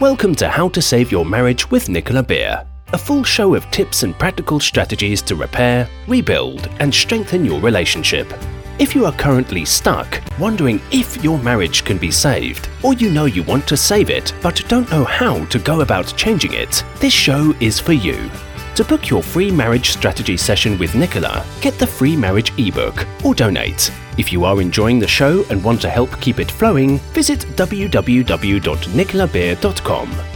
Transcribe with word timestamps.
Welcome 0.00 0.34
to 0.36 0.48
How 0.48 0.70
to 0.70 0.80
Save 0.80 1.12
Your 1.12 1.26
Marriage 1.26 1.70
with 1.70 1.90
Nicola 1.90 2.22
Beer, 2.22 2.66
a 2.94 2.96
full 2.96 3.22
show 3.22 3.54
of 3.54 3.70
tips 3.70 4.02
and 4.02 4.18
practical 4.18 4.58
strategies 4.58 5.20
to 5.20 5.36
repair, 5.36 5.86
rebuild, 6.08 6.70
and 6.80 6.94
strengthen 6.94 7.44
your 7.44 7.60
relationship. 7.60 8.32
If 8.78 8.94
you 8.94 9.04
are 9.04 9.12
currently 9.12 9.66
stuck, 9.66 10.22
wondering 10.38 10.80
if 10.90 11.22
your 11.22 11.38
marriage 11.40 11.84
can 11.84 11.98
be 11.98 12.10
saved, 12.10 12.70
or 12.82 12.94
you 12.94 13.10
know 13.10 13.26
you 13.26 13.42
want 13.42 13.68
to 13.68 13.76
save 13.76 14.08
it 14.08 14.32
but 14.40 14.66
don't 14.68 14.90
know 14.90 15.04
how 15.04 15.44
to 15.44 15.58
go 15.58 15.82
about 15.82 16.16
changing 16.16 16.54
it, 16.54 16.82
this 16.98 17.12
show 17.12 17.54
is 17.60 17.78
for 17.78 17.92
you. 17.92 18.30
To 18.76 18.84
book 18.84 19.10
your 19.10 19.22
free 19.22 19.50
marriage 19.50 19.90
strategy 19.90 20.36
session 20.36 20.78
with 20.78 20.94
Nicola, 20.94 21.44
get 21.60 21.78
the 21.78 21.86
free 21.86 22.16
marriage 22.16 22.52
ebook 22.58 23.06
or 23.24 23.34
donate. 23.34 23.90
If 24.16 24.32
you 24.32 24.44
are 24.44 24.60
enjoying 24.60 24.98
the 24.98 25.08
show 25.08 25.44
and 25.50 25.64
want 25.64 25.80
to 25.82 25.90
help 25.90 26.20
keep 26.20 26.38
it 26.38 26.50
flowing, 26.50 26.98
visit 27.12 27.40
www.nicolabeer.com. 27.56 30.30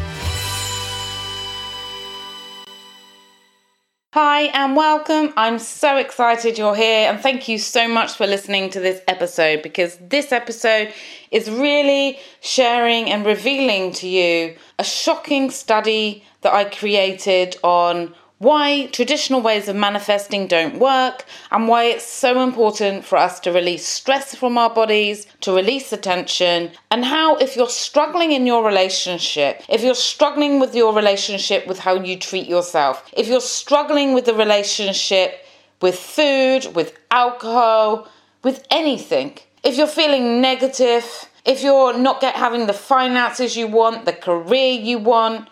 Hi 4.14 4.42
and 4.42 4.76
welcome. 4.76 5.32
I'm 5.36 5.58
so 5.58 5.96
excited 5.96 6.56
you're 6.56 6.76
here 6.76 7.10
and 7.10 7.20
thank 7.20 7.48
you 7.48 7.58
so 7.58 7.88
much 7.88 8.12
for 8.12 8.28
listening 8.28 8.70
to 8.70 8.78
this 8.78 9.00
episode 9.08 9.62
because 9.62 9.98
this 9.98 10.30
episode 10.30 10.94
is 11.32 11.50
really 11.50 12.20
sharing 12.40 13.10
and 13.10 13.26
revealing 13.26 13.90
to 13.94 14.06
you 14.06 14.54
a 14.78 14.84
shocking 14.84 15.50
study 15.50 16.24
that 16.42 16.52
I 16.52 16.64
created 16.64 17.56
on 17.64 18.14
why 18.44 18.86
traditional 18.92 19.40
ways 19.40 19.68
of 19.68 19.74
manifesting 19.74 20.46
don't 20.46 20.78
work, 20.78 21.24
and 21.50 21.66
why 21.66 21.84
it's 21.84 22.06
so 22.06 22.42
important 22.42 23.04
for 23.04 23.16
us 23.16 23.40
to 23.40 23.50
release 23.50 23.86
stress 23.86 24.34
from 24.34 24.58
our 24.58 24.68
bodies, 24.68 25.26
to 25.40 25.50
release 25.56 25.88
the 25.90 25.96
tension, 25.96 26.70
and 26.90 27.04
how, 27.06 27.36
if 27.36 27.56
you're 27.56 27.68
struggling 27.86 28.32
in 28.32 28.46
your 28.46 28.62
relationship, 28.64 29.62
if 29.68 29.82
you're 29.82 29.94
struggling 29.94 30.60
with 30.60 30.74
your 30.74 30.94
relationship 30.94 31.66
with 31.66 31.78
how 31.78 31.94
you 31.94 32.18
treat 32.18 32.46
yourself, 32.46 33.10
if 33.16 33.26
you're 33.26 33.40
struggling 33.40 34.12
with 34.12 34.26
the 34.26 34.34
relationship 34.34 35.40
with 35.80 35.98
food, 35.98 36.66
with 36.74 36.98
alcohol, 37.10 38.06
with 38.42 38.66
anything, 38.70 39.38
if 39.62 39.76
you're 39.78 39.86
feeling 39.86 40.42
negative, 40.42 41.04
if 41.46 41.62
you're 41.62 41.96
not 41.96 42.20
get, 42.20 42.34
having 42.34 42.66
the 42.66 42.74
finances 42.74 43.56
you 43.56 43.66
want, 43.66 44.04
the 44.04 44.12
career 44.12 44.78
you 44.78 44.98
want, 44.98 45.48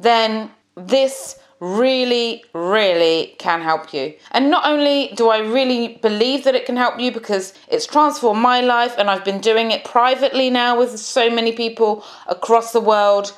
then 0.00 0.50
this 0.74 1.38
really, 1.62 2.42
really 2.54 3.36
can 3.38 3.62
help 3.62 3.94
you. 3.94 4.12
And 4.32 4.50
not 4.50 4.66
only 4.66 5.12
do 5.14 5.28
I 5.28 5.38
really 5.38 5.96
believe 6.02 6.42
that 6.42 6.56
it 6.56 6.66
can 6.66 6.76
help 6.76 6.98
you 6.98 7.12
because 7.12 7.54
it's 7.68 7.86
transformed 7.86 8.42
my 8.42 8.60
life 8.60 8.96
and 8.98 9.08
I've 9.08 9.24
been 9.24 9.40
doing 9.40 9.70
it 9.70 9.84
privately 9.84 10.50
now 10.50 10.76
with 10.76 10.98
so 10.98 11.30
many 11.30 11.52
people 11.52 12.04
across 12.26 12.72
the 12.72 12.80
world. 12.80 13.32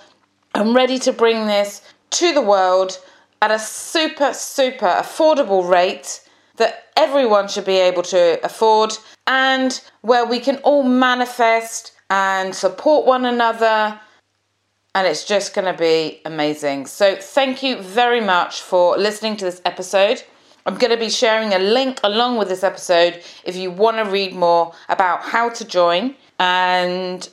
I'm 0.54 0.74
ready 0.74 0.98
to 1.00 1.12
bring 1.12 1.46
this 1.46 1.82
to 2.12 2.32
the 2.32 2.40
world 2.40 2.98
at 3.42 3.50
a 3.50 3.58
super, 3.58 4.32
super 4.32 4.86
affordable 4.86 5.68
rate 5.68 6.22
that 6.56 6.84
everyone 6.96 7.48
should 7.48 7.66
be 7.66 7.76
able 7.76 8.04
to 8.04 8.42
afford 8.42 8.94
and 9.26 9.82
where 10.00 10.24
we 10.24 10.40
can 10.40 10.56
all 10.58 10.82
manifest 10.82 11.92
and 12.08 12.54
support 12.54 13.04
one 13.04 13.26
another 13.26 14.00
and 14.94 15.06
it's 15.06 15.24
just 15.24 15.54
going 15.54 15.70
to 15.72 15.78
be 15.78 16.20
amazing. 16.24 16.86
So, 16.86 17.16
thank 17.16 17.62
you 17.62 17.82
very 17.82 18.20
much 18.20 18.62
for 18.62 18.96
listening 18.96 19.36
to 19.38 19.44
this 19.44 19.60
episode. 19.64 20.22
I'm 20.66 20.78
going 20.78 20.92
to 20.92 20.96
be 20.96 21.10
sharing 21.10 21.52
a 21.52 21.58
link 21.58 22.00
along 22.04 22.38
with 22.38 22.48
this 22.48 22.64
episode 22.64 23.22
if 23.44 23.54
you 23.54 23.70
want 23.70 23.98
to 23.98 24.10
read 24.10 24.34
more 24.34 24.72
about 24.88 25.22
how 25.22 25.50
to 25.50 25.64
join 25.64 26.14
and 26.38 27.28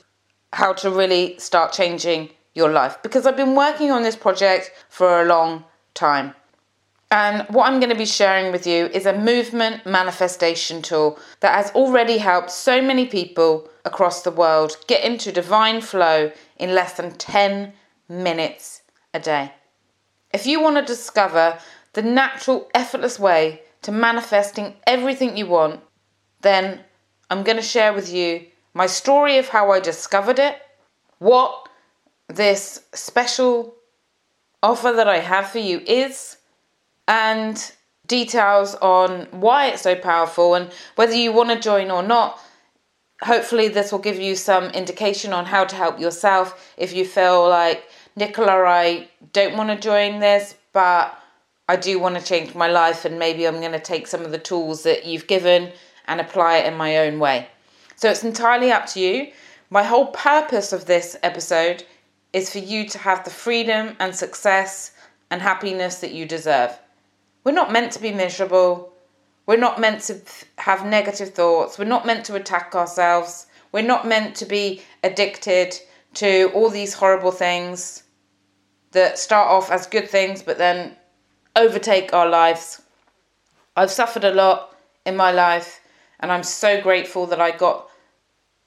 how 0.52 0.74
to 0.74 0.90
really 0.90 1.38
start 1.40 1.72
changing 1.72 2.30
your 2.54 2.70
life 2.70 2.98
because 3.04 3.26
I've 3.26 3.38
been 3.38 3.56
working 3.56 3.92
on 3.92 4.04
this 4.04 4.18
project 4.18 4.72
for 4.90 5.22
a 5.22 5.26
long 5.26 5.64
time. 5.94 6.36
And 7.10 7.46
what 7.50 7.68
I'm 7.68 7.80
going 7.80 7.90
to 7.90 7.98
be 7.98 8.06
sharing 8.06 8.52
with 8.52 8.66
you 8.66 8.86
is 8.88 9.06
a 9.06 9.18
movement 9.18 9.86
manifestation 9.86 10.82
tool 10.82 11.20
that 11.42 11.56
has 11.56 11.72
already 11.72 12.18
helped 12.18 12.52
so 12.52 12.82
many 12.82 13.06
people 13.06 13.70
across 13.86 14.22
the 14.22 14.32
world 14.32 14.78
get 14.88 15.04
into 15.04 15.32
divine 15.32 15.82
flow 15.82 16.32
in 16.58 16.76
less 16.76 16.94
than 16.94 17.12
10 17.12 17.74
minutes 18.08 18.82
a 19.14 19.20
day. 19.20 19.54
If 20.34 20.46
you 20.46 20.62
want 20.62 20.78
to 20.78 20.86
discover 20.86 21.60
the 21.94 22.02
natural, 22.02 22.70
effortless 22.74 23.20
way 23.20 23.62
to 23.82 23.92
manifesting 23.92 24.76
everything 24.88 25.36
you 25.36 25.48
want, 25.48 25.82
then 26.42 26.82
I'm 27.30 27.44
going 27.44 27.58
to 27.58 27.64
share 27.64 27.94
with 27.94 28.12
you 28.12 28.46
my 28.74 28.88
story 28.88 29.38
of 29.38 29.50
how 29.50 29.72
I 29.72 29.80
discovered 29.80 30.40
it, 30.40 30.62
what 31.20 31.68
this 32.28 32.86
special 32.94 33.76
offer 34.64 34.92
that 34.94 35.08
I 35.08 35.20
have 35.20 35.50
for 35.50 35.60
you 35.60 35.82
is 35.86 36.38
and 37.08 37.72
details 38.08 38.76
on 38.76 39.28
why 39.32 39.68
it's 39.68 39.82
so 39.82 39.96
powerful 39.96 40.56
and 40.56 40.72
whether 40.96 41.14
you 41.14 41.32
want 41.32 41.50
to 41.50 41.60
join 41.60 41.92
or 41.92 42.04
not. 42.04 42.40
Hopefully, 43.24 43.68
this 43.68 43.92
will 43.92 44.00
give 44.00 44.20
you 44.20 44.36
some 44.36 44.66
indication 44.72 45.32
on 45.32 45.46
how 45.46 45.64
to 45.64 45.76
help 45.76 46.00
yourself 46.00 46.74
if 46.78 46.94
you 46.94 47.06
feel 47.06 47.48
like, 47.48 47.88
Nicola, 48.16 48.64
I 48.64 49.08
don't 49.32 49.56
want 49.56 49.70
to 49.70 49.78
join 49.78 50.20
this, 50.20 50.56
but 50.74 51.18
I 51.70 51.76
do 51.76 52.00
want 52.00 52.18
to 52.18 52.24
change 52.24 52.56
my 52.56 52.68
life, 52.68 53.06
and 53.06 53.20
maybe 53.20 53.48
I'm 53.48 53.60
going 53.60 53.72
to 53.74 53.80
take 53.80 54.08
some 54.08 54.26
of 54.26 54.32
the 54.32 54.40
tools 54.40 54.84
that 54.84 55.06
you've 55.06 55.28
given 55.28 55.72
and 56.08 56.20
apply 56.20 56.58
it 56.58 56.66
in 56.66 56.76
my 56.76 56.98
own 56.98 57.20
way. 57.20 57.48
So 57.96 58.10
it's 58.10 58.24
entirely 58.24 58.72
up 58.72 58.88
to 58.88 59.00
you. 59.00 59.32
My 59.70 59.84
whole 59.84 60.08
purpose 60.08 60.74
of 60.74 60.86
this 60.86 61.16
episode 61.22 61.84
is 62.34 62.52
for 62.52 62.58
you 62.58 62.88
to 62.90 62.98
have 62.98 63.24
the 63.24 63.30
freedom 63.30 63.96
and 64.00 64.16
success 64.16 64.92
and 65.30 65.42
happiness 65.42 66.00
that 66.00 66.12
you 66.12 66.26
deserve. 66.26 66.78
We're 67.44 67.52
not 67.52 67.72
meant 67.72 67.92
to 67.94 68.02
be 68.02 68.12
miserable. 68.12 68.91
We're 69.52 69.58
not 69.58 69.82
meant 69.82 70.04
to 70.04 70.18
have 70.60 70.86
negative 70.86 71.34
thoughts. 71.34 71.78
We're 71.78 71.84
not 71.84 72.06
meant 72.06 72.24
to 72.28 72.36
attack 72.36 72.74
ourselves. 72.74 73.48
We're 73.74 73.82
not 73.82 74.08
meant 74.08 74.34
to 74.38 74.46
be 74.46 74.82
addicted 75.04 75.78
to 76.14 76.50
all 76.54 76.70
these 76.70 76.94
horrible 76.94 77.32
things 77.32 78.04
that 78.92 79.20
start 79.20 79.50
off 79.50 79.70
as 79.70 79.88
good 79.88 80.08
things 80.10 80.42
but 80.42 80.58
then 80.58 80.96
overtake 81.58 82.14
our 82.14 82.30
lives. 82.30 82.82
I've 83.76 83.92
suffered 83.92 84.24
a 84.24 84.34
lot 84.34 84.74
in 85.06 85.18
my 85.18 85.34
life 85.34 85.82
and 86.22 86.32
I'm 86.32 86.44
so 86.44 86.80
grateful 86.80 87.28
that 87.28 87.42
I 87.42 87.52
got 87.52 87.90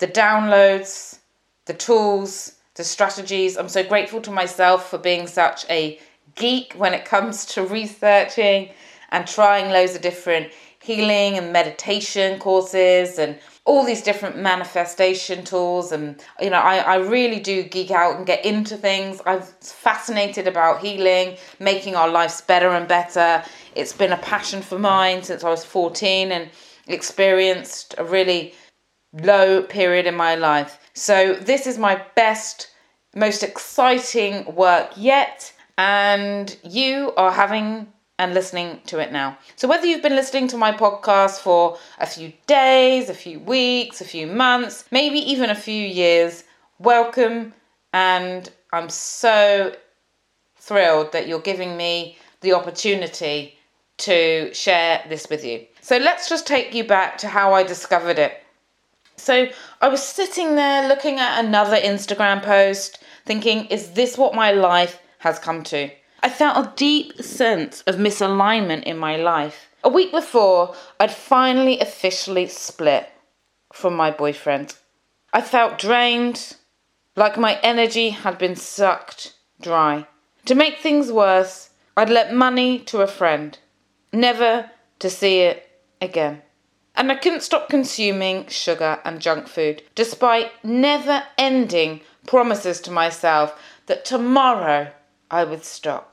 the 0.00 0.06
downloads, 0.06 1.19
the 1.65 1.73
tools, 1.73 2.56
the 2.75 2.84
strategies. 2.84 3.56
I'm 3.56 3.71
so 3.71 3.84
grateful 3.84 4.21
to 4.21 4.31
myself 4.31 4.91
for 4.91 4.99
being 4.99 5.28
such 5.28 5.65
a 5.71 5.99
geek 6.34 6.75
when 6.75 6.93
it 6.93 7.06
comes 7.06 7.47
to 7.55 7.65
researching 7.65 8.69
and 9.12 9.27
trying 9.27 9.71
loads 9.71 9.94
of 9.94 10.03
different 10.03 10.53
healing 10.84 11.39
and 11.39 11.53
meditation 11.53 12.39
courses 12.39 13.19
and 13.19 13.39
all 13.65 13.84
these 13.84 14.03
different 14.03 14.37
manifestation 14.37 15.43
tools. 15.43 15.93
And 15.93 16.22
you 16.41 16.50
know 16.50 16.59
I, 16.59 16.77
I 16.77 16.97
really 16.97 17.41
do 17.41 17.62
geek 17.62 17.91
out 17.91 18.17
and 18.17 18.27
get 18.27 18.45
into 18.45 18.77
things. 18.77 19.21
I'm 19.25 19.41
fascinated 19.61 20.47
about 20.47 20.81
healing 20.81 21.39
making 21.59 21.97
our 21.97 22.09
lives 22.09 22.43
better 22.43 22.69
and 22.69 22.87
better. 22.87 23.43
It's 23.75 23.94
been 23.94 24.12
a 24.12 24.19
passion 24.19 24.61
for 24.61 24.78
mine 24.78 25.23
since 25.23 25.43
i 25.43 25.49
was 25.49 25.65
14 25.65 26.31
and 26.31 26.50
experienced 26.87 27.94
a 27.97 28.05
really 28.05 28.55
low 29.23 29.62
period 29.62 30.06
in 30.06 30.15
my 30.15 30.34
life. 30.34 30.78
So 30.93 31.34
this 31.34 31.67
is 31.67 31.78
my 31.78 32.03
best 32.15 32.69
most 33.15 33.43
exciting 33.43 34.55
work 34.55 34.91
yet. 34.97 35.53
And 35.78 36.56
you 36.62 37.12
are 37.17 37.33
having 37.33 37.93
and 38.19 38.35
listening 38.35 38.81
to 38.87 38.99
it 38.99 39.13
now. 39.13 39.37
So, 39.57 39.67
whether 39.67 39.87
you've 39.87 40.03
been 40.03 40.17
listening 40.17 40.49
to 40.49 40.57
my 40.57 40.73
podcast 40.73 41.41
for 41.41 41.79
a 41.99 42.07
few 42.07 42.33
days, 42.47 43.09
a 43.09 43.15
few 43.15 43.41
weeks, 43.41 44.01
a 44.01 44.05
few 44.05 44.27
months, 44.27 44.85
maybe 44.91 45.19
even 45.19 45.51
a 45.51 45.55
few 45.55 45.87
years, 45.87 46.45
welcome. 46.79 47.53
And 47.93 48.51
I'm 48.73 48.89
so 48.89 49.75
thrilled 50.56 51.12
that 51.12 51.29
you're 51.29 51.41
giving 51.41 51.77
me 51.77 52.17
the 52.41 52.53
opportunity 52.53 53.59
to 53.97 54.53
share 54.53 55.05
this 55.09 55.29
with 55.29 55.44
you. 55.44 55.67
So, 55.81 55.97
let's 55.99 56.29
just 56.29 56.47
take 56.47 56.75
you 56.75 56.85
back 56.85 57.19
to 57.19 57.29
how 57.29 57.53
I 57.53 57.65
discovered 57.65 58.19
it. 58.19 58.43
So, 59.17 59.49
I 59.81 59.88
was 59.88 60.03
sitting 60.03 60.55
there 60.55 60.88
looking 60.88 61.19
at 61.19 61.44
another 61.44 61.77
Instagram 61.77 62.43
post, 62.43 63.03
thinking, 63.27 63.67
is 63.67 63.91
this 63.91 64.17
what 64.17 64.35
my 64.35 64.53
life 64.53 65.00
has 65.19 65.38
come 65.38 65.62
to. 65.65 65.91
I 66.25 66.31
felt 66.31 66.56
a 66.56 66.73
deep 66.75 67.21
sense 67.21 67.82
of 67.82 67.97
misalignment 67.97 68.85
in 68.85 68.97
my 68.97 69.15
life. 69.15 69.69
A 69.85 69.91
week 69.91 70.11
before, 70.11 70.75
I'd 70.99 71.12
finally 71.12 71.79
officially 71.81 72.47
split 72.47 73.11
from 73.75 73.94
my 73.94 74.11
boyfriend. 74.11 74.75
I 75.35 75.43
felt 75.43 75.76
drained, 75.76 76.56
like 77.15 77.37
my 77.37 77.61
energy 77.62 78.09
had 78.09 78.38
been 78.38 78.56
sucked 78.56 79.35
dry. 79.61 80.06
To 80.47 80.55
make 80.55 80.79
things 80.79 81.12
worse, 81.12 81.69
I'd 81.94 82.09
let 82.09 82.32
money 82.32 82.79
to 82.85 83.03
a 83.03 83.06
friend, 83.06 83.59
never 84.11 84.71
to 85.00 85.11
see 85.11 85.41
it 85.41 85.69
again. 86.00 86.41
And 86.94 87.12
I 87.12 87.17
couldn't 87.17 87.43
stop 87.43 87.69
consuming 87.69 88.47
sugar 88.47 88.99
and 89.05 89.21
junk 89.21 89.47
food, 89.47 89.82
despite 89.94 90.53
never 90.65 91.25
ending 91.37 92.00
promises 92.26 92.81
to 92.81 92.91
myself 92.91 93.61
that 93.88 94.06
tomorrow 94.06 94.91
I 95.31 95.44
would 95.44 95.67
stop. 95.67 96.12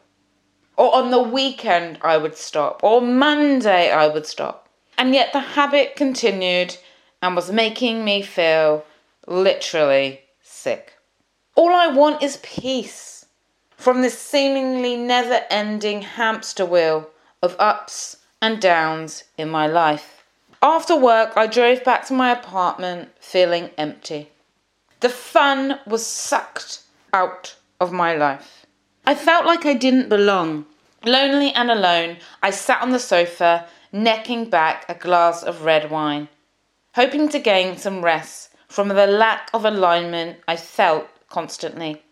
Or 0.78 0.96
on 0.96 1.12
the 1.12 1.22
weekend 1.22 2.00
I 2.02 2.18
would 2.18 2.36
stop. 2.38 2.84
Or 2.84 3.02
Monday 3.02 3.92
I 3.92 4.08
would 4.08 4.26
stop. 4.26 4.68
And 4.98 5.14
yet 5.14 5.34
the 5.34 5.40
habit 5.40 5.96
continued 5.96 6.78
and 7.22 7.36
was 7.36 7.52
making 7.52 8.04
me 8.04 8.22
feel 8.22 8.86
literally 9.28 10.22
sick. 10.42 10.94
All 11.56 11.74
I 11.74 11.88
want 11.88 12.24
is 12.24 12.38
peace 12.44 13.26
from 13.76 14.02
this 14.02 14.18
seemingly 14.18 14.96
never 14.96 15.42
ending 15.50 16.04
hamster 16.04 16.66
wheel 16.66 17.10
of 17.42 17.56
ups 17.60 18.18
and 18.42 18.62
downs 18.62 19.24
in 19.38 19.50
my 19.50 19.68
life. 19.68 20.24
After 20.62 20.96
work, 20.96 21.34
I 21.36 21.48
drove 21.48 21.84
back 21.84 22.06
to 22.06 22.14
my 22.14 22.32
apartment 22.32 23.10
feeling 23.20 23.72
empty. 23.78 24.30
The 25.00 25.10
fun 25.10 25.80
was 25.88 26.06
sucked 26.06 26.82
out 27.12 27.56
of 27.80 27.92
my 27.92 28.16
life. 28.16 28.68
I 29.06 29.16
felt 29.16 29.46
like 29.46 29.66
I 29.66 29.74
didn't 29.74 30.10
belong. 30.10 30.66
Lonely 31.04 31.52
and 31.54 31.72
alone, 31.72 32.18
I 32.44 32.52
sat 32.52 32.82
on 32.82 32.92
the 32.92 33.00
sofa, 33.00 33.68
necking 33.92 34.50
back 34.50 34.86
a 34.88 34.94
glass 34.94 35.42
of 35.42 35.64
red 35.64 35.90
wine, 35.90 36.30
hoping 36.94 37.28
to 37.30 37.40
gain 37.40 37.78
some 37.78 38.06
rest 38.06 38.50
from 38.68 38.90
the 38.90 39.08
lack 39.08 39.50
of 39.54 39.66
alignment 39.66 40.38
I 40.48 40.56
felt 40.56 41.08
constantly. 41.30 42.04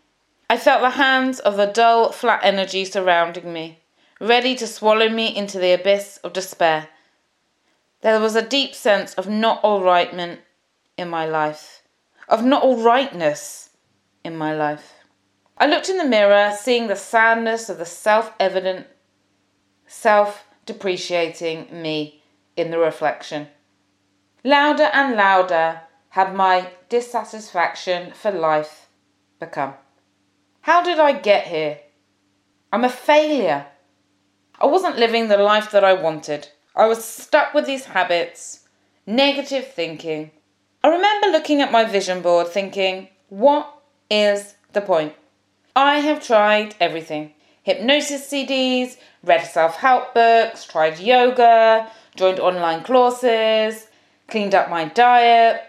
I 0.50 0.56
felt 0.56 0.82
the 0.82 0.90
hands 0.90 1.38
of 1.38 1.56
the 1.56 1.66
dull, 1.66 2.10
flat 2.10 2.40
energy 2.42 2.84
surrounding 2.84 3.52
me, 3.52 3.78
ready 4.20 4.56
to 4.56 4.66
swallow 4.66 5.08
me 5.08 5.34
into 5.34 5.60
the 5.60 5.72
abyss 5.72 6.18
of 6.24 6.32
despair. 6.32 6.88
There 8.00 8.18
was 8.18 8.34
a 8.34 8.42
deep 8.42 8.74
sense 8.74 9.14
of 9.14 9.28
not 9.28 9.60
all 9.62 9.80
rightment 9.80 10.40
in 10.98 11.08
my 11.08 11.24
life, 11.24 11.82
of 12.28 12.44
not 12.44 12.64
all 12.64 12.82
rightness 12.82 13.70
in 14.24 14.36
my 14.36 14.54
life. 14.54 14.99
I 15.60 15.66
looked 15.66 15.90
in 15.90 15.98
the 15.98 16.06
mirror, 16.06 16.56
seeing 16.58 16.86
the 16.86 16.96
sadness 16.96 17.68
of 17.68 17.76
the 17.76 17.84
self 17.84 18.32
evident, 18.40 18.86
self 19.86 20.46
depreciating 20.64 21.68
me 21.70 22.22
in 22.56 22.70
the 22.70 22.78
reflection. 22.78 23.48
Louder 24.42 24.88
and 24.94 25.16
louder 25.16 25.82
had 26.08 26.34
my 26.34 26.70
dissatisfaction 26.88 28.12
for 28.12 28.30
life 28.30 28.88
become. 29.38 29.74
How 30.62 30.82
did 30.82 30.98
I 30.98 31.12
get 31.12 31.48
here? 31.48 31.80
I'm 32.72 32.84
a 32.84 32.88
failure. 32.88 33.66
I 34.58 34.64
wasn't 34.64 34.96
living 34.96 35.28
the 35.28 35.36
life 35.36 35.70
that 35.72 35.84
I 35.84 35.92
wanted. 35.92 36.48
I 36.74 36.86
was 36.86 37.04
stuck 37.04 37.52
with 37.52 37.66
these 37.66 37.84
habits, 37.84 38.66
negative 39.06 39.66
thinking. 39.66 40.30
I 40.82 40.88
remember 40.88 41.26
looking 41.26 41.60
at 41.60 41.70
my 41.70 41.84
vision 41.84 42.22
board 42.22 42.48
thinking, 42.48 43.08
what 43.28 43.70
is 44.08 44.54
the 44.72 44.80
point? 44.80 45.12
I 45.80 46.00
have 46.00 46.22
tried 46.22 46.74
everything 46.78 47.32
hypnosis 47.62 48.30
CDs, 48.30 48.98
read 49.24 49.46
self 49.46 49.76
help 49.76 50.12
books, 50.12 50.66
tried 50.66 50.98
yoga, 50.98 51.90
joined 52.16 52.38
online 52.38 52.84
courses, 52.84 53.86
cleaned 54.28 54.54
up 54.54 54.68
my 54.68 54.84
diet, 54.84 55.62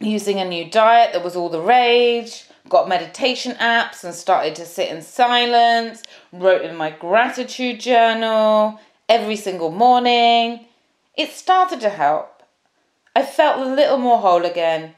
using 0.00 0.38
a 0.38 0.46
new 0.46 0.70
diet 0.70 1.12
that 1.12 1.22
was 1.22 1.36
all 1.36 1.50
the 1.50 1.60
rage, 1.60 2.46
got 2.70 2.88
meditation 2.88 3.52
apps 3.56 4.04
and 4.04 4.14
started 4.14 4.54
to 4.54 4.64
sit 4.64 4.88
in 4.88 5.02
silence, 5.02 6.02
wrote 6.32 6.62
in 6.62 6.74
my 6.74 6.88
gratitude 6.88 7.78
journal 7.78 8.80
every 9.06 9.36
single 9.36 9.70
morning. 9.70 10.64
It 11.14 11.28
started 11.28 11.82
to 11.82 11.90
help. 11.90 12.42
I 13.14 13.22
felt 13.22 13.60
a 13.60 13.74
little 13.74 13.98
more 13.98 14.16
whole 14.16 14.46
again. 14.46 14.94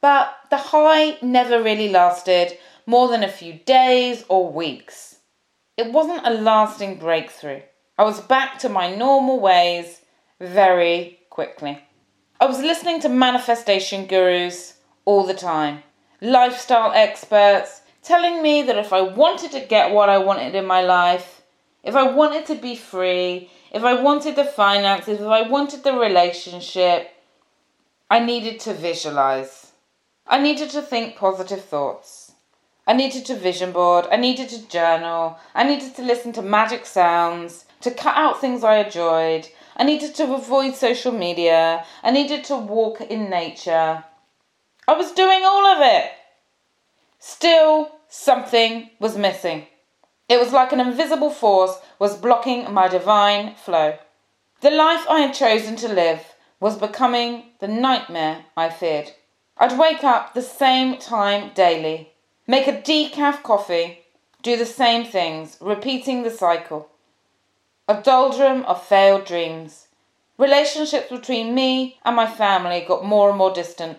But 0.00 0.32
the 0.50 0.58
high 0.58 1.16
never 1.22 1.60
really 1.60 1.88
lasted 1.88 2.56
more 2.86 3.08
than 3.08 3.22
a 3.22 3.28
few 3.28 3.54
days 3.54 4.24
or 4.28 4.52
weeks. 4.52 5.16
It 5.76 5.92
wasn't 5.92 6.26
a 6.26 6.30
lasting 6.30 6.98
breakthrough. 6.98 7.62
I 7.98 8.04
was 8.04 8.20
back 8.20 8.58
to 8.60 8.68
my 8.68 8.94
normal 8.94 9.40
ways 9.40 10.00
very 10.40 11.20
quickly. 11.30 11.80
I 12.40 12.46
was 12.46 12.58
listening 12.58 13.00
to 13.00 13.08
manifestation 13.08 14.06
gurus 14.06 14.74
all 15.04 15.24
the 15.24 15.34
time, 15.34 15.82
lifestyle 16.20 16.92
experts 16.92 17.82
telling 18.02 18.42
me 18.42 18.62
that 18.62 18.76
if 18.76 18.92
I 18.92 19.00
wanted 19.00 19.52
to 19.52 19.60
get 19.60 19.92
what 19.92 20.08
I 20.08 20.18
wanted 20.18 20.54
in 20.54 20.66
my 20.66 20.82
life, 20.82 21.42
if 21.82 21.94
I 21.94 22.10
wanted 22.10 22.46
to 22.46 22.54
be 22.54 22.76
free, 22.76 23.50
if 23.72 23.82
I 23.82 24.00
wanted 24.00 24.36
the 24.36 24.44
finances, 24.44 25.20
if 25.20 25.26
I 25.26 25.42
wanted 25.42 25.82
the 25.82 25.94
relationship, 25.94 27.10
I 28.10 28.20
needed 28.20 28.60
to 28.60 28.74
visualize. 28.74 29.72
I 30.26 30.40
needed 30.40 30.70
to 30.70 30.82
think 30.82 31.16
positive 31.16 31.64
thoughts. 31.64 32.23
I 32.86 32.92
needed 32.92 33.24
to 33.26 33.34
vision 33.34 33.72
board, 33.72 34.06
I 34.10 34.16
needed 34.16 34.50
to 34.50 34.68
journal, 34.68 35.38
I 35.54 35.64
needed 35.64 35.96
to 35.96 36.02
listen 36.02 36.32
to 36.34 36.42
magic 36.42 36.84
sounds, 36.84 37.64
to 37.80 37.90
cut 37.90 38.14
out 38.14 38.42
things 38.42 38.62
I 38.62 38.76
enjoyed, 38.76 39.48
I 39.74 39.84
needed 39.84 40.14
to 40.16 40.34
avoid 40.34 40.74
social 40.74 41.10
media, 41.10 41.86
I 42.02 42.10
needed 42.10 42.44
to 42.44 42.56
walk 42.56 43.00
in 43.00 43.30
nature. 43.30 44.04
I 44.86 44.92
was 44.92 45.12
doing 45.12 45.44
all 45.44 45.64
of 45.66 45.78
it. 45.80 46.12
Still, 47.18 47.90
something 48.08 48.90
was 49.00 49.16
missing. 49.16 49.66
It 50.28 50.38
was 50.38 50.52
like 50.52 50.72
an 50.72 50.80
invisible 50.80 51.30
force 51.30 51.78
was 51.98 52.18
blocking 52.18 52.70
my 52.72 52.88
divine 52.88 53.54
flow. 53.54 53.98
The 54.60 54.70
life 54.70 55.06
I 55.08 55.20
had 55.20 55.34
chosen 55.34 55.76
to 55.76 55.88
live 55.88 56.34
was 56.60 56.76
becoming 56.76 57.44
the 57.60 57.68
nightmare 57.68 58.44
I 58.58 58.68
feared. 58.68 59.12
I'd 59.56 59.78
wake 59.78 60.04
up 60.04 60.34
the 60.34 60.42
same 60.42 60.98
time 60.98 61.52
daily 61.54 62.13
Make 62.46 62.66
a 62.66 62.72
decaf 62.72 63.42
coffee. 63.42 64.00
Do 64.42 64.56
the 64.56 64.66
same 64.66 65.06
things, 65.06 65.56
repeating 65.62 66.22
the 66.22 66.30
cycle. 66.30 66.90
A 67.88 68.02
doldrum 68.02 68.64
of 68.64 68.86
failed 68.86 69.24
dreams. 69.24 69.88
Relationships 70.36 71.10
between 71.10 71.54
me 71.54 71.98
and 72.04 72.14
my 72.14 72.26
family 72.26 72.84
got 72.86 73.02
more 73.02 73.30
and 73.30 73.38
more 73.38 73.52
distant. 73.52 73.96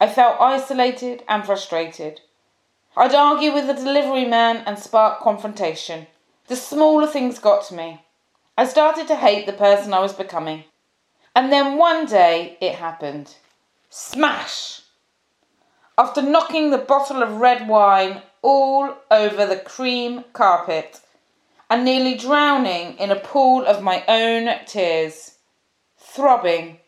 I 0.00 0.08
felt 0.08 0.40
isolated 0.40 1.24
and 1.28 1.44
frustrated. 1.44 2.20
I'd 2.96 3.14
argue 3.14 3.52
with 3.52 3.66
the 3.66 3.74
delivery 3.74 4.24
man 4.24 4.62
and 4.66 4.78
spark 4.78 5.20
confrontation. 5.20 6.06
The 6.46 6.54
smaller 6.54 7.08
things 7.08 7.40
got 7.40 7.64
to 7.66 7.74
me. 7.74 8.04
I 8.56 8.66
started 8.66 9.08
to 9.08 9.16
hate 9.16 9.46
the 9.46 9.52
person 9.52 9.92
I 9.92 9.98
was 9.98 10.12
becoming. 10.12 10.62
And 11.34 11.50
then 11.50 11.76
one 11.76 12.06
day 12.06 12.56
it 12.60 12.76
happened. 12.76 13.34
Smash! 13.90 14.82
After 15.96 16.22
knocking 16.22 16.70
the 16.70 16.78
bottle 16.78 17.22
of 17.22 17.40
red 17.40 17.68
wine 17.68 18.22
all 18.42 18.94
over 19.10 19.46
the 19.46 19.56
cream 19.56 20.24
carpet 20.32 21.00
and 21.70 21.84
nearly 21.84 22.16
drowning 22.16 22.96
in 22.98 23.10
a 23.10 23.16
pool 23.16 23.64
of 23.64 23.82
my 23.82 24.04
own 24.06 24.48
tears. 24.66 25.36
Throbbing 25.96 26.78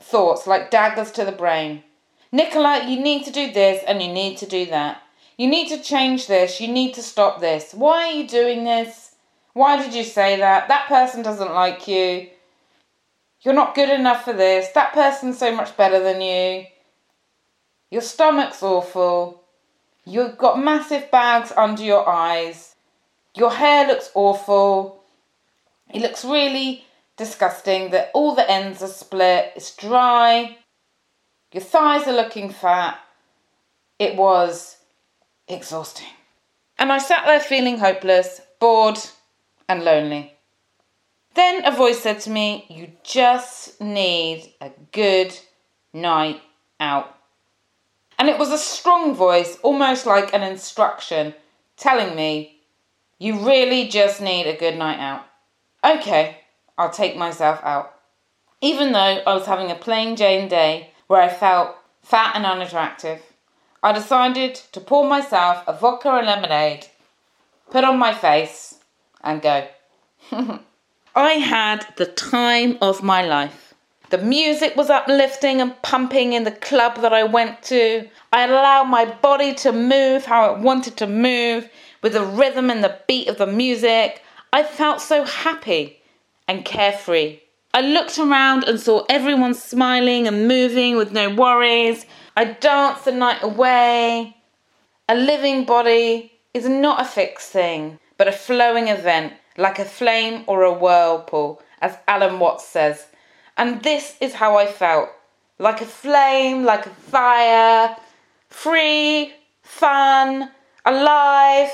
thoughts 0.00 0.46
like 0.46 0.70
daggers 0.70 1.10
to 1.12 1.24
the 1.24 1.32
brain. 1.32 1.82
Nicola, 2.32 2.84
you 2.86 3.00
need 3.00 3.24
to 3.24 3.30
do 3.30 3.52
this 3.52 3.82
and 3.86 4.02
you 4.02 4.12
need 4.12 4.36
to 4.38 4.46
do 4.46 4.66
that. 4.66 5.00
You 5.36 5.48
need 5.48 5.68
to 5.68 5.82
change 5.82 6.26
this. 6.26 6.60
You 6.60 6.68
need 6.68 6.94
to 6.94 7.02
stop 7.02 7.40
this. 7.40 7.72
Why 7.72 8.08
are 8.08 8.12
you 8.12 8.26
doing 8.26 8.64
this? 8.64 9.14
Why 9.52 9.80
did 9.80 9.94
you 9.94 10.04
say 10.04 10.36
that? 10.36 10.68
That 10.68 10.88
person 10.88 11.22
doesn't 11.22 11.52
like 11.52 11.86
you. 11.86 12.28
You're 13.40 13.54
not 13.54 13.74
good 13.74 13.90
enough 13.90 14.24
for 14.24 14.32
this. 14.32 14.68
That 14.74 14.92
person's 14.92 15.38
so 15.38 15.54
much 15.54 15.76
better 15.76 16.02
than 16.02 16.20
you. 16.20 16.66
Your 17.94 18.02
stomach's 18.02 18.60
awful. 18.60 19.44
You've 20.04 20.36
got 20.36 20.58
massive 20.58 21.12
bags 21.12 21.52
under 21.56 21.84
your 21.84 22.08
eyes. 22.08 22.74
Your 23.36 23.52
hair 23.52 23.86
looks 23.86 24.10
awful. 24.14 25.04
It 25.92 26.02
looks 26.02 26.24
really 26.24 26.86
disgusting 27.16 27.90
that 27.90 28.10
all 28.12 28.34
the 28.34 28.50
ends 28.50 28.82
are 28.82 28.88
split. 28.88 29.52
It's 29.54 29.76
dry. 29.76 30.58
Your 31.52 31.62
thighs 31.62 32.08
are 32.08 32.16
looking 32.16 32.50
fat. 32.50 32.98
It 34.00 34.16
was 34.16 34.76
exhausting. 35.46 36.14
And 36.76 36.90
I 36.90 36.98
sat 36.98 37.24
there 37.26 37.38
feeling 37.38 37.78
hopeless, 37.78 38.40
bored, 38.58 38.98
and 39.68 39.84
lonely. 39.84 40.32
Then 41.34 41.64
a 41.64 41.70
voice 41.70 42.00
said 42.00 42.18
to 42.22 42.30
me, 42.30 42.66
You 42.68 42.90
just 43.04 43.80
need 43.80 44.52
a 44.60 44.72
good 44.90 45.38
night 45.92 46.42
out. 46.80 47.13
And 48.18 48.28
it 48.28 48.38
was 48.38 48.50
a 48.50 48.58
strong 48.58 49.14
voice, 49.14 49.58
almost 49.62 50.06
like 50.06 50.32
an 50.32 50.42
instruction, 50.42 51.34
telling 51.76 52.14
me, 52.14 52.60
You 53.18 53.46
really 53.46 53.88
just 53.88 54.20
need 54.20 54.46
a 54.46 54.56
good 54.56 54.76
night 54.76 54.98
out. 54.98 55.26
Okay, 55.84 56.38
I'll 56.78 56.90
take 56.90 57.16
myself 57.16 57.60
out. 57.62 57.94
Even 58.60 58.92
though 58.92 59.22
I 59.26 59.34
was 59.34 59.46
having 59.46 59.70
a 59.70 59.74
plain 59.74 60.16
Jane 60.16 60.48
day 60.48 60.90
where 61.06 61.20
I 61.20 61.28
felt 61.28 61.76
fat 62.02 62.32
and 62.34 62.46
unattractive, 62.46 63.20
I 63.82 63.92
decided 63.92 64.54
to 64.72 64.80
pour 64.80 65.06
myself 65.06 65.62
a 65.66 65.74
vodka 65.74 66.10
and 66.10 66.26
lemonade, 66.26 66.86
put 67.70 67.84
on 67.84 67.98
my 67.98 68.14
face, 68.14 68.78
and 69.22 69.42
go. 69.42 69.68
I 71.14 71.32
had 71.34 71.86
the 71.96 72.06
time 72.06 72.78
of 72.80 73.02
my 73.02 73.22
life. 73.22 73.63
The 74.14 74.22
music 74.22 74.76
was 74.76 74.90
uplifting 74.90 75.60
and 75.60 75.82
pumping 75.82 76.34
in 76.34 76.44
the 76.44 76.52
club 76.52 77.00
that 77.00 77.12
I 77.12 77.24
went 77.24 77.64
to. 77.64 78.08
I 78.32 78.44
allowed 78.44 78.84
my 78.84 79.06
body 79.06 79.52
to 79.54 79.72
move 79.72 80.24
how 80.24 80.54
it 80.54 80.60
wanted 80.60 80.96
to 80.98 81.08
move 81.08 81.68
with 82.00 82.12
the 82.12 82.24
rhythm 82.24 82.70
and 82.70 82.84
the 82.84 83.00
beat 83.08 83.26
of 83.26 83.38
the 83.38 83.46
music. 83.48 84.22
I 84.52 84.62
felt 84.62 85.00
so 85.00 85.24
happy 85.24 86.00
and 86.46 86.64
carefree. 86.64 87.40
I 87.72 87.80
looked 87.80 88.16
around 88.16 88.62
and 88.62 88.78
saw 88.78 89.04
everyone 89.08 89.52
smiling 89.52 90.28
and 90.28 90.46
moving 90.46 90.96
with 90.96 91.10
no 91.10 91.28
worries. 91.30 92.06
I 92.36 92.44
danced 92.44 93.06
the 93.06 93.10
night 93.10 93.42
away. 93.42 94.36
A 95.08 95.16
living 95.16 95.64
body 95.64 96.30
is 96.54 96.68
not 96.68 97.00
a 97.00 97.04
fixed 97.04 97.50
thing, 97.50 97.98
but 98.16 98.28
a 98.28 98.32
flowing 98.46 98.86
event, 98.86 99.32
like 99.56 99.80
a 99.80 99.84
flame 99.84 100.44
or 100.46 100.62
a 100.62 100.72
whirlpool, 100.72 101.60
as 101.80 101.98
Alan 102.06 102.38
Watts 102.38 102.64
says. 102.64 103.08
And 103.56 103.82
this 103.82 104.16
is 104.20 104.34
how 104.34 104.56
I 104.56 104.66
felt 104.66 105.10
like 105.58 105.80
a 105.80 105.86
flame, 105.86 106.64
like 106.64 106.86
a 106.86 106.90
fire, 106.90 107.96
free, 108.48 109.32
fun, 109.62 110.50
alive. 110.84 111.70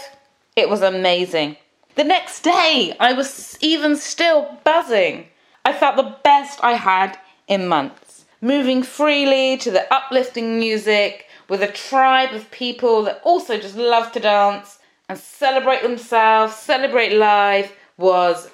It 0.57 0.69
was 0.69 0.83
amazing. 0.83 1.57
The 1.95 2.05
next 2.05 2.43
day, 2.43 2.95
I 3.01 3.13
was 3.13 3.59
even 3.61 3.97
still 3.97 4.59
buzzing. 4.65 5.27
I 5.65 5.73
felt 5.73 5.97
the 5.97 6.17
best 6.25 6.63
I 6.63 6.75
had 6.75 7.19
in 7.49 7.67
months, 7.67 8.25
moving 8.41 8.83
freely 8.83 9.57
to 9.59 9.71
the 9.71 9.93
uplifting 9.93 10.59
music 10.59 11.27
with 11.49 11.63
a 11.63 11.73
tribe 11.73 12.33
of 12.33 12.51
people 12.51 13.03
that 13.03 13.21
also 13.25 13.59
just 13.59 13.77
love 13.77 14.13
to 14.13 14.21
dance 14.21 14.79
and 15.09 15.19
celebrate 15.19 15.83
themselves, 15.83 16.55
celebrate 16.55 17.13
life 17.13 17.77
was 17.97 18.49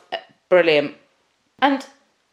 brilliant. 0.49 0.97
And 1.61 1.87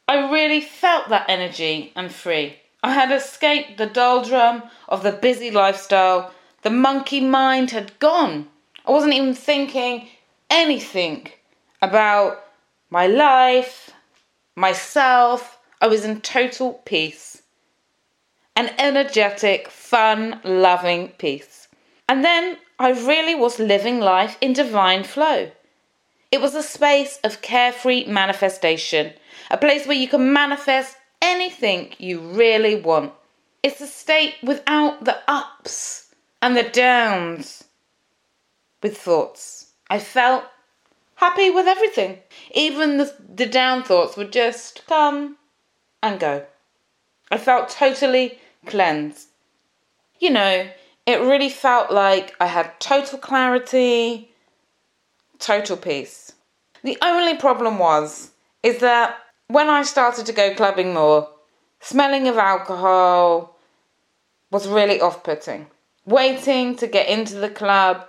I 0.08 0.30
really 0.32 0.62
felt 0.62 1.10
that 1.10 1.30
energy 1.30 1.94
and 1.96 2.12
free. 2.12 2.58
I 2.84 2.94
had 2.94 3.12
escaped 3.12 3.78
the 3.78 3.86
doldrum 3.86 4.64
of 4.90 5.04
the 5.04 5.14
busy 5.14 5.50
lifestyle. 5.50 6.34
The 6.64 6.70
monkey 6.70 7.22
mind 7.22 7.72
had 7.72 7.98
gone. 8.00 8.50
I 8.86 8.92
wasn't 8.92 9.14
even 9.14 9.34
thinking 9.34 10.10
anything 10.50 11.30
about 11.82 12.44
my 12.90 13.08
life, 13.08 13.92
myself. 14.56 15.58
I 15.80 15.88
was 15.88 16.04
in 16.04 16.20
total 16.22 16.74
peace. 16.86 17.42
An 18.56 18.72
energetic, 18.78 19.70
fun, 19.70 20.42
loving 20.44 21.10
peace. 21.18 21.70
And 22.10 22.24
then 22.24 22.58
I 22.78 22.92
really 22.92 23.36
was 23.36 23.58
living 23.60 24.00
life 24.00 24.38
in 24.42 24.54
divine 24.54 25.06
flow. 25.06 25.52
It 26.32 26.42
was 26.42 26.56
a 26.56 26.64
space 26.64 27.20
of 27.24 27.42
carefree 27.42 28.06
manifestation, 28.06 29.14
a 29.54 29.58
place 29.58 29.86
where 29.86 29.96
you 29.96 30.08
can 30.08 30.34
manifest 30.34 30.98
anything 31.22 31.94
you 32.00 32.20
really 32.20 32.76
want. 32.76 33.14
It's 33.62 33.80
a 33.80 33.88
state 33.88 34.34
without 34.42 35.06
the 35.06 35.20
ups 35.28 36.14
and 36.42 36.58
the 36.58 36.64
downs 36.64 37.64
with 38.82 38.98
thoughts. 38.98 39.74
I 39.92 40.00
felt 40.00 40.44
happy 41.16 41.52
with 41.52 41.68
everything. 41.68 42.18
Even 42.52 42.98
the, 42.98 43.16
the 43.34 43.46
down 43.46 43.84
thoughts 43.84 44.18
would 44.18 44.34
just 44.34 44.88
come 44.88 45.38
and 46.02 46.20
go. 46.20 46.46
I 47.30 47.38
felt 47.38 47.70
totally 47.70 48.40
cleansed. 48.66 49.28
You 50.20 50.32
know, 50.32 50.68
it 51.06 51.22
really 51.22 51.50
felt 51.50 51.92
like 51.92 52.36
I 52.40 52.48
had 52.48 52.80
total 52.80 53.20
clarity, 53.20 54.32
total 55.38 55.78
peace. 55.78 56.32
The 56.84 56.98
only 57.04 57.38
problem 57.38 57.78
was 57.78 58.32
is 58.64 58.80
that 58.80 59.20
when 59.48 59.70
I 59.70 59.84
started 59.84 60.26
to 60.26 60.34
go 60.34 60.56
clubbing 60.56 60.94
more, 60.94 61.30
smelling 61.80 62.28
of 62.28 62.38
alcohol 62.38 63.58
was 64.52 64.68
really 64.68 65.02
off-putting. 65.02 65.68
Waiting 66.06 66.76
to 66.78 66.88
get 66.88 67.08
into 67.08 67.36
the 67.36 67.50
club, 67.50 68.06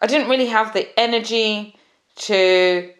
I 0.00 0.06
didn't 0.06 0.30
really 0.30 0.46
have 0.46 0.72
the 0.72 0.88
energy 0.98 1.76
to 2.16 2.92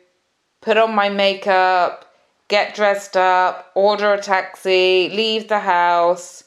put 0.61 0.77
on 0.77 0.95
my 0.95 1.09
makeup, 1.09 2.13
get 2.49 2.75
dressed 2.75 3.17
up, 3.17 3.71
order 3.75 4.13
a 4.13 4.21
taxi, 4.21 5.09
leave 5.11 5.49
the 5.49 5.61
house. 5.61 6.45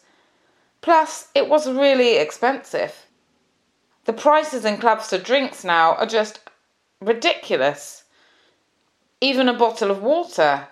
Plus, 0.81 1.29
it 1.33 1.47
was 1.47 1.69
really 1.69 2.17
expensive. 2.17 3.05
The 4.05 4.13
prices 4.13 4.65
in 4.65 4.77
clubs 4.77 5.09
for 5.09 5.17
drinks 5.17 5.63
now 5.63 5.93
are 5.93 6.05
just 6.05 6.41
ridiculous. 6.99 8.03
Even 9.21 9.47
a 9.47 9.53
bottle 9.53 9.89
of 9.89 10.03
water 10.03 10.67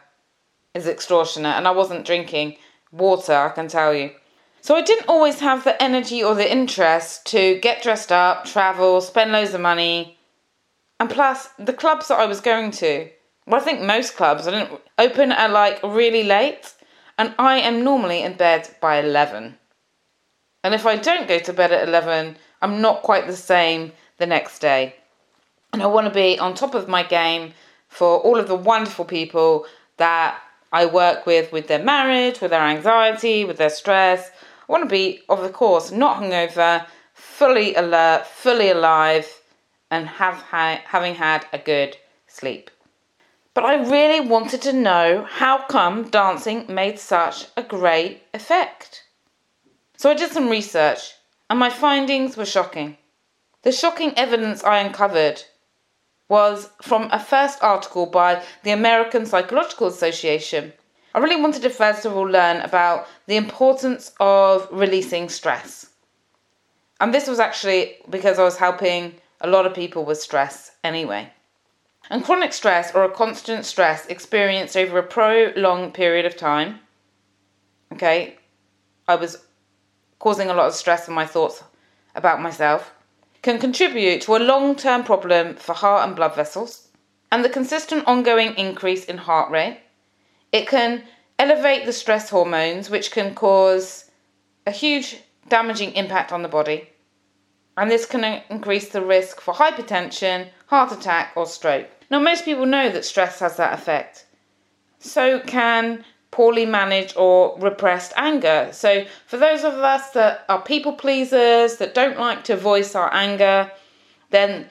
is 0.74 0.88
extortionate, 0.88 1.56
and 1.56 1.68
I 1.68 1.72
wasn't 1.72 2.06
drinking 2.06 2.58
water, 2.92 3.34
I 3.34 3.50
can 3.50 3.68
tell 3.68 3.94
you. 3.94 4.12
So 4.62 4.76
I 4.76 4.82
didn't 4.82 5.10
always 5.10 5.40
have 5.40 5.64
the 5.64 5.82
energy 5.82 6.24
or 6.24 6.36
the 6.36 6.52
interest 6.52 7.26
to 7.28 7.60
get 7.60 7.82
dressed 7.82 8.12
up, 8.12 8.46
travel, 8.46 9.02
spend 9.02 9.32
loads 9.32 9.54
of 9.54 9.62
money. 9.62 10.18
And 11.00 11.10
plus, 11.10 11.50
the 11.58 11.74
clubs 11.74 12.10
that 12.10 12.20
I 12.20 12.26
was 12.26 12.42
going 12.42 12.70
to, 12.72 13.10
well, 13.48 13.60
I 13.60 13.64
think 13.64 13.82
most 13.82 14.16
clubs 14.16 14.48
I 14.48 14.52
didn't 14.52 14.82
open 15.00 15.32
at 15.32 15.52
like 15.52 15.82
really 15.84 16.24
late, 16.24 16.74
and 17.18 17.34
I 17.40 17.58
am 17.58 17.84
normally 17.84 18.22
in 18.22 18.38
bed 18.38 18.70
by 18.80 19.00
11. 19.00 19.58
And 20.64 20.76
if 20.76 20.86
I 20.86 20.96
don't 20.96 21.28
go 21.28 21.40
to 21.40 21.54
bed 21.54 21.72
at 21.72 21.88
11, 21.88 22.38
I'm 22.62 22.82
not 22.82 23.02
quite 23.02 23.26
the 23.26 23.36
same 23.36 23.94
the 24.18 24.28
next 24.28 24.60
day. 24.60 24.96
And 25.74 25.82
I 25.82 25.88
want 25.88 26.06
to 26.06 26.14
be 26.14 26.38
on 26.38 26.54
top 26.54 26.76
of 26.76 26.88
my 26.88 27.02
game 27.02 27.54
for 27.88 28.20
all 28.20 28.38
of 28.38 28.48
the 28.48 28.56
wonderful 28.56 29.06
people 29.06 29.66
that 29.98 30.40
I 30.72 30.86
work 30.86 31.26
with, 31.26 31.52
with 31.52 31.68
their 31.68 31.84
marriage, 31.84 32.40
with 32.40 32.52
their 32.52 32.62
anxiety, 32.62 33.44
with 33.44 33.58
their 33.58 33.70
stress. 33.70 34.30
I 34.30 34.72
want 34.72 34.84
to 34.84 34.90
be, 34.90 35.22
of 35.28 35.52
course, 35.52 35.92
not 35.92 36.22
hungover, 36.22 36.86
fully 37.14 37.76
alert, 37.76 38.26
fully 38.26 38.70
alive, 38.70 39.42
and 39.90 40.08
have 40.08 40.36
ha- 40.36 40.82
having 40.86 41.16
had 41.16 41.46
a 41.52 41.58
good 41.58 41.98
sleep. 42.28 42.72
But 43.54 43.66
I 43.66 43.76
really 43.76 44.26
wanted 44.26 44.62
to 44.62 44.72
know 44.72 45.28
how 45.30 45.66
come 45.68 46.10
dancing 46.10 46.66
made 46.70 47.00
such 47.00 47.48
a 47.58 47.64
great 47.64 48.24
effect. 48.34 49.04
So 49.98 50.10
I 50.10 50.14
did 50.14 50.32
some 50.32 50.48
research, 50.48 51.16
and 51.50 51.60
my 51.60 51.70
findings 51.70 52.38
were 52.38 52.46
shocking. 52.46 52.98
The 53.64 53.74
shocking 53.74 54.18
evidence 54.18 54.64
I 54.64 54.80
uncovered 54.80 55.44
was 56.32 56.70
from 56.82 57.10
a 57.12 57.20
first 57.20 57.62
article 57.62 58.06
by 58.06 58.42
the 58.64 58.72
American 58.72 59.26
Psychological 59.26 59.88
Association. 59.88 60.72
I 61.14 61.20
really 61.20 61.42
wanted 61.42 61.62
to 61.64 61.70
first 61.70 62.06
of 62.06 62.16
all 62.16 62.24
learn 62.24 62.62
about 62.62 63.06
the 63.28 63.36
importance 63.36 64.14
of 64.18 64.66
releasing 64.72 65.28
stress. 65.28 65.90
And 67.02 67.14
this 67.14 67.28
was 67.28 67.42
actually 67.42 67.98
because 68.10 68.40
I 68.40 68.46
was 68.46 68.56
helping 68.56 69.16
a 69.42 69.50
lot 69.50 69.66
of 69.66 69.74
people 69.74 70.06
with 70.06 70.22
stress 70.22 70.72
anyway. 70.86 71.30
And 72.10 72.24
chronic 72.24 72.54
stress 72.54 72.96
or 72.96 73.04
a 73.04 73.12
constant 73.12 73.66
stress 73.66 74.06
experienced 74.06 74.78
over 74.78 75.00
a 75.00 75.04
prolonged 75.04 75.94
period 75.94 76.26
of 76.26 76.38
time, 76.38 76.80
okay, 77.92 78.38
I 79.06 79.16
was 79.16 79.38
causing 80.20 80.50
a 80.50 80.54
lot 80.54 80.68
of 80.68 80.76
stress 80.76 81.10
in 81.10 81.14
my 81.14 81.26
thoughts 81.26 81.62
about 82.16 82.42
myself, 82.42 82.94
can 83.42 83.60
contribute 83.60 84.22
to 84.22 84.36
a 84.36 84.38
long 84.38 84.76
term 84.76 85.04
problem 85.04 85.56
for 85.56 85.74
heart 85.74 86.08
and 86.08 86.16
blood 86.16 86.36
vessels, 86.36 86.90
and 87.32 87.44
the 87.44 87.50
consistent 87.50 88.06
ongoing 88.08 88.56
increase 88.56 89.06
in 89.06 89.18
heart 89.18 89.52
rate. 89.52 89.80
It 90.52 90.68
can 90.68 91.04
elevate 91.40 91.86
the 91.86 91.94
stress 91.94 92.30
hormones, 92.30 92.90
which 92.90 93.12
can 93.12 93.34
cause 93.34 94.12
a 94.68 94.72
huge 94.72 95.18
damaging 95.50 95.94
impact 95.94 96.32
on 96.32 96.44
the 96.44 96.50
body, 96.50 96.90
and 97.78 97.90
this 97.90 98.06
can 98.06 98.44
increase 98.50 98.90
the 98.90 99.04
risk 99.04 99.42
for 99.42 99.54
hypertension, 99.54 100.50
heart 100.68 100.92
attack, 100.92 101.34
or 101.36 101.46
stroke. 101.46 101.88
Now, 102.10 102.20
most 102.20 102.46
people 102.46 102.66
know 102.66 102.90
that 102.90 103.06
stress 103.06 103.40
has 103.40 103.58
that 103.58 103.74
effect. 103.74 104.26
So 105.00 105.40
can 105.40 106.04
poorly 106.32 106.66
managed 106.66 107.16
or 107.18 107.58
repressed 107.60 108.14
anger. 108.16 108.70
So, 108.72 109.06
for 109.28 109.38
those 109.38 109.64
of 109.64 109.74
us 109.74 110.12
that 110.12 110.46
are 110.50 110.62
people 110.62 110.94
pleasers, 110.94 111.78
that 111.78 111.94
don't 111.94 112.18
like 112.18 112.46
to 112.46 112.56
voice 112.56 112.96
our 112.96 113.14
anger, 113.14 113.72
then 114.30 114.70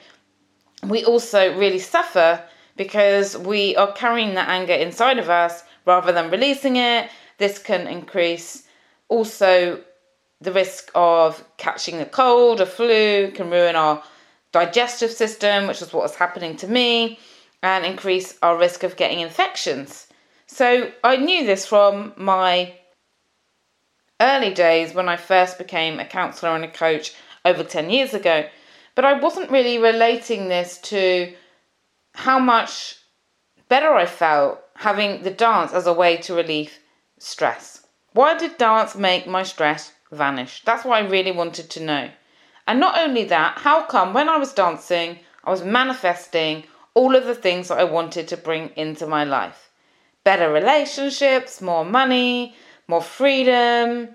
we 0.83 1.05
also 1.05 1.55
really 1.57 1.79
suffer 1.79 2.43
because 2.75 3.37
we 3.37 3.75
are 3.75 3.91
carrying 3.93 4.33
that 4.33 4.49
anger 4.49 4.73
inside 4.73 5.19
of 5.19 5.29
us 5.29 5.63
rather 5.85 6.11
than 6.11 6.31
releasing 6.31 6.77
it. 6.77 7.09
This 7.37 7.59
can 7.59 7.87
increase 7.87 8.63
also 9.07 9.81
the 10.41 10.51
risk 10.51 10.91
of 10.95 11.43
catching 11.57 11.99
a 12.01 12.05
cold, 12.05 12.61
a 12.61 12.65
flu, 12.65 13.31
can 13.31 13.51
ruin 13.51 13.75
our 13.75 14.03
digestive 14.51 15.11
system, 15.11 15.67
which 15.67 15.81
is 15.81 15.93
what 15.93 16.03
was 16.03 16.15
happening 16.15 16.57
to 16.57 16.67
me, 16.67 17.19
and 17.61 17.85
increase 17.85 18.37
our 18.41 18.57
risk 18.57 18.83
of 18.83 18.95
getting 18.95 19.19
infections. 19.19 20.07
So 20.53 20.91
I 21.01 21.15
knew 21.15 21.45
this 21.45 21.65
from 21.65 22.11
my 22.17 22.73
early 24.19 24.53
days 24.53 24.93
when 24.93 25.07
I 25.07 25.15
first 25.15 25.57
became 25.57 25.97
a 25.97 26.05
counsellor 26.05 26.53
and 26.53 26.65
a 26.65 26.69
coach 26.69 27.13
over 27.45 27.63
10 27.63 27.89
years 27.89 28.13
ago. 28.13 28.45
But 28.93 29.05
I 29.05 29.13
wasn't 29.13 29.49
really 29.49 29.77
relating 29.77 30.49
this 30.49 30.77
to 30.79 31.33
how 32.15 32.37
much 32.37 32.97
better 33.69 33.93
I 33.93 34.05
felt 34.05 34.59
having 34.75 35.23
the 35.23 35.31
dance 35.31 35.71
as 35.71 35.87
a 35.87 35.93
way 35.93 36.17
to 36.17 36.35
relieve 36.35 36.79
stress. 37.17 37.87
Why 38.11 38.37
did 38.37 38.57
dance 38.57 38.93
make 38.93 39.25
my 39.25 39.43
stress 39.43 39.93
vanish? 40.11 40.63
That's 40.65 40.83
what 40.83 41.01
I 41.01 41.07
really 41.07 41.31
wanted 41.31 41.69
to 41.69 41.83
know. 41.83 42.11
And 42.67 42.77
not 42.77 42.99
only 42.99 43.23
that, 43.23 43.59
how 43.59 43.85
come 43.85 44.13
when 44.13 44.27
I 44.27 44.35
was 44.35 44.51
dancing, 44.51 45.19
I 45.45 45.49
was 45.49 45.63
manifesting 45.63 46.65
all 46.93 47.15
of 47.15 47.23
the 47.23 47.35
things 47.35 47.69
that 47.69 47.79
I 47.79 47.85
wanted 47.85 48.27
to 48.27 48.35
bring 48.35 48.71
into 48.75 49.07
my 49.07 49.23
life? 49.23 49.70
Better 50.23 50.51
relationships, 50.51 51.61
more 51.61 51.83
money, 51.83 52.55
more 52.87 53.01
freedom, 53.01 54.09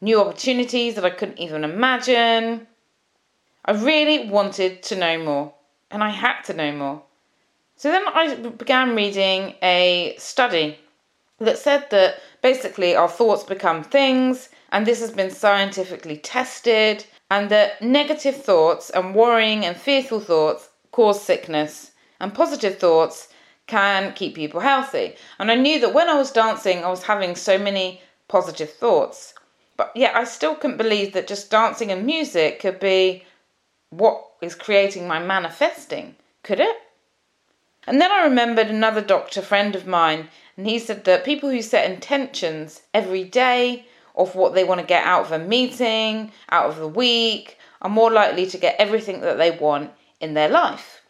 new 0.00 0.20
opportunities 0.20 0.94
that 0.96 1.04
I 1.04 1.10
couldn't 1.10 1.38
even 1.38 1.62
imagine. 1.64 2.66
I 3.64 3.72
really 3.72 4.28
wanted 4.28 4.82
to 4.84 4.96
know 4.96 5.22
more, 5.22 5.54
and 5.90 6.02
I 6.02 6.10
had 6.10 6.42
to 6.42 6.54
know 6.54 6.72
more. 6.72 7.02
So 7.76 7.90
then 7.90 8.02
I 8.08 8.34
began 8.34 8.96
reading 8.96 9.54
a 9.62 10.14
study 10.18 10.78
that 11.38 11.58
said 11.58 11.90
that 11.90 12.20
basically 12.42 12.94
our 12.96 13.08
thoughts 13.08 13.44
become 13.44 13.84
things, 13.84 14.48
and 14.72 14.86
this 14.86 15.00
has 15.00 15.12
been 15.12 15.30
scientifically 15.30 16.16
tested, 16.16 17.04
and 17.30 17.50
that 17.50 17.80
negative 17.80 18.36
thoughts 18.36 18.90
and 18.90 19.14
worrying 19.14 19.64
and 19.64 19.76
fearful 19.76 20.20
thoughts 20.20 20.68
cause 20.90 21.22
sickness, 21.22 21.92
and 22.20 22.34
positive 22.34 22.78
thoughts 22.78 23.28
can 23.72 24.12
keep 24.12 24.34
people 24.34 24.60
healthy. 24.60 25.16
And 25.38 25.50
I 25.50 25.54
knew 25.54 25.80
that 25.80 25.94
when 25.94 26.10
I 26.10 26.18
was 26.18 26.30
dancing, 26.30 26.84
I 26.84 26.90
was 26.90 27.04
having 27.04 27.34
so 27.34 27.56
many 27.56 28.02
positive 28.28 28.70
thoughts. 28.70 29.32
But 29.78 29.96
yet, 29.96 30.14
I 30.14 30.24
still 30.24 30.54
couldn't 30.54 30.76
believe 30.76 31.14
that 31.14 31.26
just 31.26 31.50
dancing 31.50 31.90
and 31.90 32.04
music 32.04 32.60
could 32.60 32.78
be 32.78 33.24
what 33.88 34.22
is 34.42 34.54
creating 34.54 35.08
my 35.08 35.18
manifesting. 35.18 36.16
Could 36.42 36.60
it? 36.60 36.76
And 37.86 37.98
then 37.98 38.12
I 38.12 38.24
remembered 38.24 38.68
another 38.68 39.00
doctor 39.00 39.40
friend 39.40 39.74
of 39.74 39.86
mine, 39.86 40.28
and 40.56 40.66
he 40.66 40.78
said 40.78 41.04
that 41.04 41.24
people 41.24 41.48
who 41.48 41.62
set 41.62 41.90
intentions 41.90 42.82
every 42.92 43.24
day 43.24 43.86
of 44.14 44.34
what 44.34 44.52
they 44.54 44.64
want 44.64 44.80
to 44.80 44.86
get 44.86 45.06
out 45.06 45.24
of 45.24 45.32
a 45.32 45.38
meeting, 45.38 46.30
out 46.50 46.66
of 46.66 46.76
the 46.76 46.86
week, 47.04 47.56
are 47.80 47.88
more 47.88 48.10
likely 48.10 48.46
to 48.46 48.58
get 48.58 48.76
everything 48.78 49.22
that 49.22 49.38
they 49.38 49.50
want 49.50 49.90
in 50.20 50.34
their 50.34 50.50
life. 50.50 51.01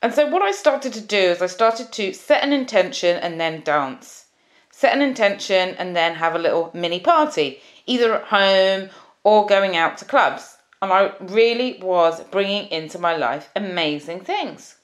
And 0.00 0.14
so, 0.14 0.26
what 0.26 0.42
I 0.42 0.52
started 0.52 0.92
to 0.92 1.00
do 1.00 1.16
is 1.16 1.42
I 1.42 1.46
started 1.46 1.90
to 1.92 2.12
set 2.12 2.44
an 2.44 2.52
intention 2.52 3.16
and 3.16 3.40
then 3.40 3.62
dance. 3.62 4.26
Set 4.70 4.94
an 4.94 5.02
intention 5.02 5.74
and 5.76 5.96
then 5.96 6.14
have 6.14 6.36
a 6.36 6.38
little 6.38 6.70
mini 6.72 7.00
party, 7.00 7.60
either 7.86 8.14
at 8.14 8.24
home 8.24 8.90
or 9.24 9.46
going 9.46 9.76
out 9.76 9.98
to 9.98 10.04
clubs. 10.04 10.56
And 10.80 10.92
I 10.92 11.12
really 11.20 11.80
was 11.82 12.22
bringing 12.24 12.68
into 12.68 12.98
my 12.98 13.16
life 13.16 13.50
amazing 13.56 14.20
things. 14.20 14.76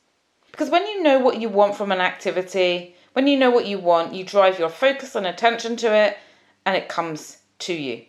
Because 0.50 0.70
when 0.70 0.84
you 0.86 1.02
know 1.02 1.20
what 1.20 1.40
you 1.40 1.48
want 1.48 1.76
from 1.76 1.92
an 1.92 2.00
activity, 2.00 2.96
when 3.12 3.28
you 3.28 3.36
know 3.36 3.50
what 3.50 3.66
you 3.66 3.78
want, 3.78 4.14
you 4.14 4.24
drive 4.24 4.58
your 4.58 4.68
focus 4.68 5.14
and 5.14 5.26
attention 5.26 5.76
to 5.76 5.94
it, 5.94 6.18
and 6.66 6.76
it 6.76 6.88
comes 6.88 7.38
to 7.60 7.72
you. 7.72 8.04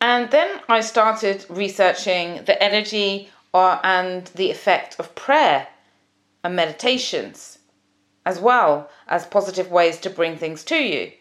And 0.00 0.30
then 0.30 0.60
I 0.68 0.80
started 0.80 1.44
researching 1.48 2.44
the 2.44 2.62
energy 2.62 3.30
uh, 3.52 3.80
and 3.82 4.26
the 4.28 4.50
effect 4.52 4.96
of 5.00 5.14
prayer 5.16 5.66
and 6.42 6.56
meditations, 6.56 7.58
as 8.24 8.38
well 8.40 8.90
as 9.08 9.26
positive 9.26 9.70
ways 9.70 9.98
to 9.98 10.10
bring 10.10 10.36
things 10.36 10.64
to 10.64 10.76
you. 10.76 11.12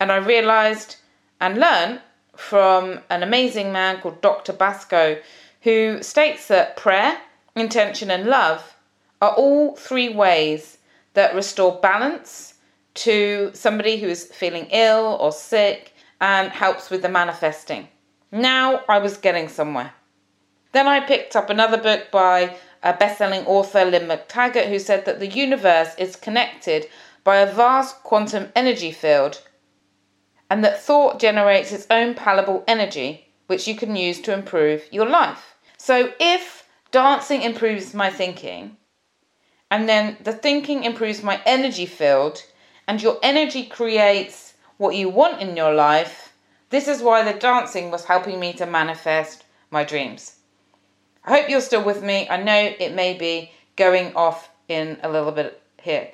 And 0.00 0.10
I 0.10 0.16
realized 0.16 0.96
and 1.40 1.58
learned 1.58 2.00
from 2.36 3.00
an 3.10 3.22
amazing 3.22 3.72
man 3.72 4.00
called 4.00 4.20
Dr. 4.20 4.52
Basco, 4.52 5.18
who 5.62 6.02
states 6.02 6.48
that 6.48 6.76
prayer, 6.76 7.18
intention, 7.54 8.10
and 8.10 8.26
love 8.26 8.76
are 9.20 9.34
all 9.34 9.76
three 9.76 10.08
ways 10.08 10.78
that 11.14 11.34
restore 11.34 11.78
balance 11.80 12.54
to 12.94 13.50
somebody 13.54 13.98
who 13.98 14.08
is 14.08 14.26
feeling 14.26 14.66
ill 14.70 15.16
or 15.20 15.32
sick 15.32 15.94
and 16.20 16.50
helps 16.52 16.90
with 16.90 17.02
the 17.02 17.08
manifesting. 17.08 17.88
Now 18.30 18.82
I 18.88 18.98
was 18.98 19.16
getting 19.16 19.48
somewhere. 19.48 19.92
Then 20.72 20.86
I 20.86 21.00
picked 21.00 21.36
up 21.36 21.50
another 21.50 21.76
book 21.76 22.10
by 22.10 22.56
a 22.82 22.92
best-selling 22.92 23.46
author 23.46 23.84
Lynne 23.84 24.08
McTaggart 24.08 24.68
who 24.68 24.78
said 24.78 25.04
that 25.04 25.20
the 25.20 25.28
universe 25.28 25.94
is 25.98 26.16
connected 26.16 26.86
by 27.24 27.36
a 27.36 27.52
vast 27.52 28.02
quantum 28.02 28.50
energy 28.56 28.92
field 28.92 29.42
and 30.50 30.62
that 30.64 30.82
thought 30.82 31.18
generates 31.18 31.72
its 31.72 31.86
own 31.88 32.14
palatable 32.14 32.64
energy 32.66 33.28
which 33.46 33.66
you 33.66 33.74
can 33.74 33.96
use 33.96 34.20
to 34.20 34.32
improve 34.32 34.82
your 34.90 35.08
life. 35.08 35.54
So 35.78 36.12
if 36.20 36.68
dancing 36.90 37.42
improves 37.42 37.94
my 37.94 38.10
thinking, 38.10 38.76
and 39.70 39.88
then 39.88 40.18
the 40.22 40.32
thinking 40.32 40.84
improves 40.84 41.22
my 41.22 41.40
energy 41.46 41.86
field, 41.86 42.42
and 42.86 43.02
your 43.02 43.18
energy 43.22 43.64
creates 43.64 44.52
what 44.76 44.94
you 44.94 45.08
want 45.08 45.40
in 45.40 45.56
your 45.56 45.72
life. 45.72 46.34
This 46.68 46.86
is 46.86 47.02
why 47.02 47.24
the 47.24 47.38
dancing 47.38 47.90
was 47.90 48.04
helping 48.04 48.38
me 48.38 48.52
to 48.54 48.66
manifest 48.66 49.44
my 49.70 49.84
dreams. 49.84 50.36
I 51.24 51.38
hope 51.38 51.48
you're 51.48 51.60
still 51.60 51.84
with 51.84 52.02
me. 52.02 52.28
I 52.28 52.42
know 52.42 52.74
it 52.78 52.94
may 52.94 53.14
be 53.14 53.52
going 53.76 54.14
off 54.14 54.50
in 54.68 54.98
a 55.02 55.10
little 55.10 55.32
bit 55.32 55.60
here. 55.80 56.10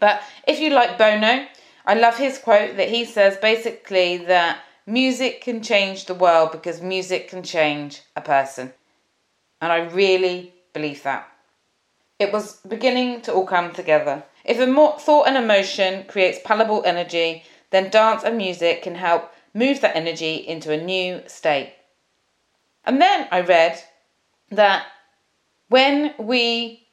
But 0.00 0.22
if 0.46 0.58
you 0.60 0.70
like 0.70 0.98
Bono, 0.98 1.46
I 1.84 1.94
love 1.94 2.16
his 2.16 2.38
quote 2.38 2.76
that 2.76 2.88
he 2.88 3.04
says 3.04 3.36
basically 3.36 4.18
that 4.18 4.60
music 4.86 5.42
can 5.42 5.62
change 5.62 6.06
the 6.06 6.14
world 6.14 6.52
because 6.52 6.80
music 6.80 7.28
can 7.28 7.42
change 7.42 8.02
a 8.14 8.20
person. 8.20 8.72
And 9.60 9.72
I 9.72 9.78
really 9.78 10.54
believe 10.72 11.02
that. 11.04 11.28
It 12.18 12.32
was 12.32 12.56
beginning 12.68 13.22
to 13.22 13.32
all 13.32 13.46
come 13.46 13.72
together. 13.72 14.24
If 14.44 14.58
a 14.58 14.98
thought 14.98 15.28
and 15.28 15.36
emotion 15.36 16.04
creates 16.04 16.38
palatable 16.44 16.82
energy, 16.84 17.44
then 17.70 17.90
dance 17.90 18.22
and 18.24 18.36
music 18.36 18.82
can 18.82 18.94
help 18.94 19.32
move 19.54 19.80
that 19.80 19.96
energy 19.96 20.36
into 20.36 20.72
a 20.72 20.82
new 20.82 21.22
state. 21.26 21.74
And 22.84 23.00
then 23.00 23.28
I 23.30 23.40
read 23.40 23.82
that 24.50 24.86
when 25.68 26.14
we 26.18 26.86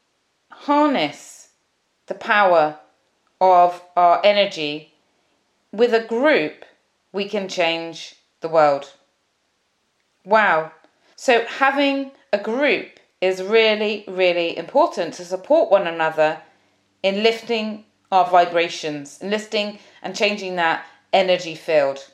harness 0.52 1.50
the 2.08 2.16
power 2.16 2.80
of 3.40 3.82
our 3.96 4.22
energy 4.24 4.94
with 5.72 5.94
a 5.94 6.06
group, 6.06 6.66
we 7.12 7.28
can 7.28 7.48
change 7.48 8.16
the 8.42 8.48
world. 8.48 8.94
Wow. 10.26 10.72
So 11.16 11.46
having 11.46 12.12
a 12.32 12.38
group 12.38 13.00
is 13.22 13.42
really, 13.42 14.04
really 14.08 14.58
important 14.58 15.14
to 15.16 15.26
support 15.26 15.72
one 15.72 15.88
another 15.88 16.42
in 17.02 17.24
lifting 17.24 17.86
our 18.12 18.30
vibrations, 18.30 19.20
in 19.22 19.30
lifting 19.30 19.80
and 20.02 20.16
changing 20.16 20.56
that 20.56 20.86
energy 21.12 21.56
field. 21.56 22.10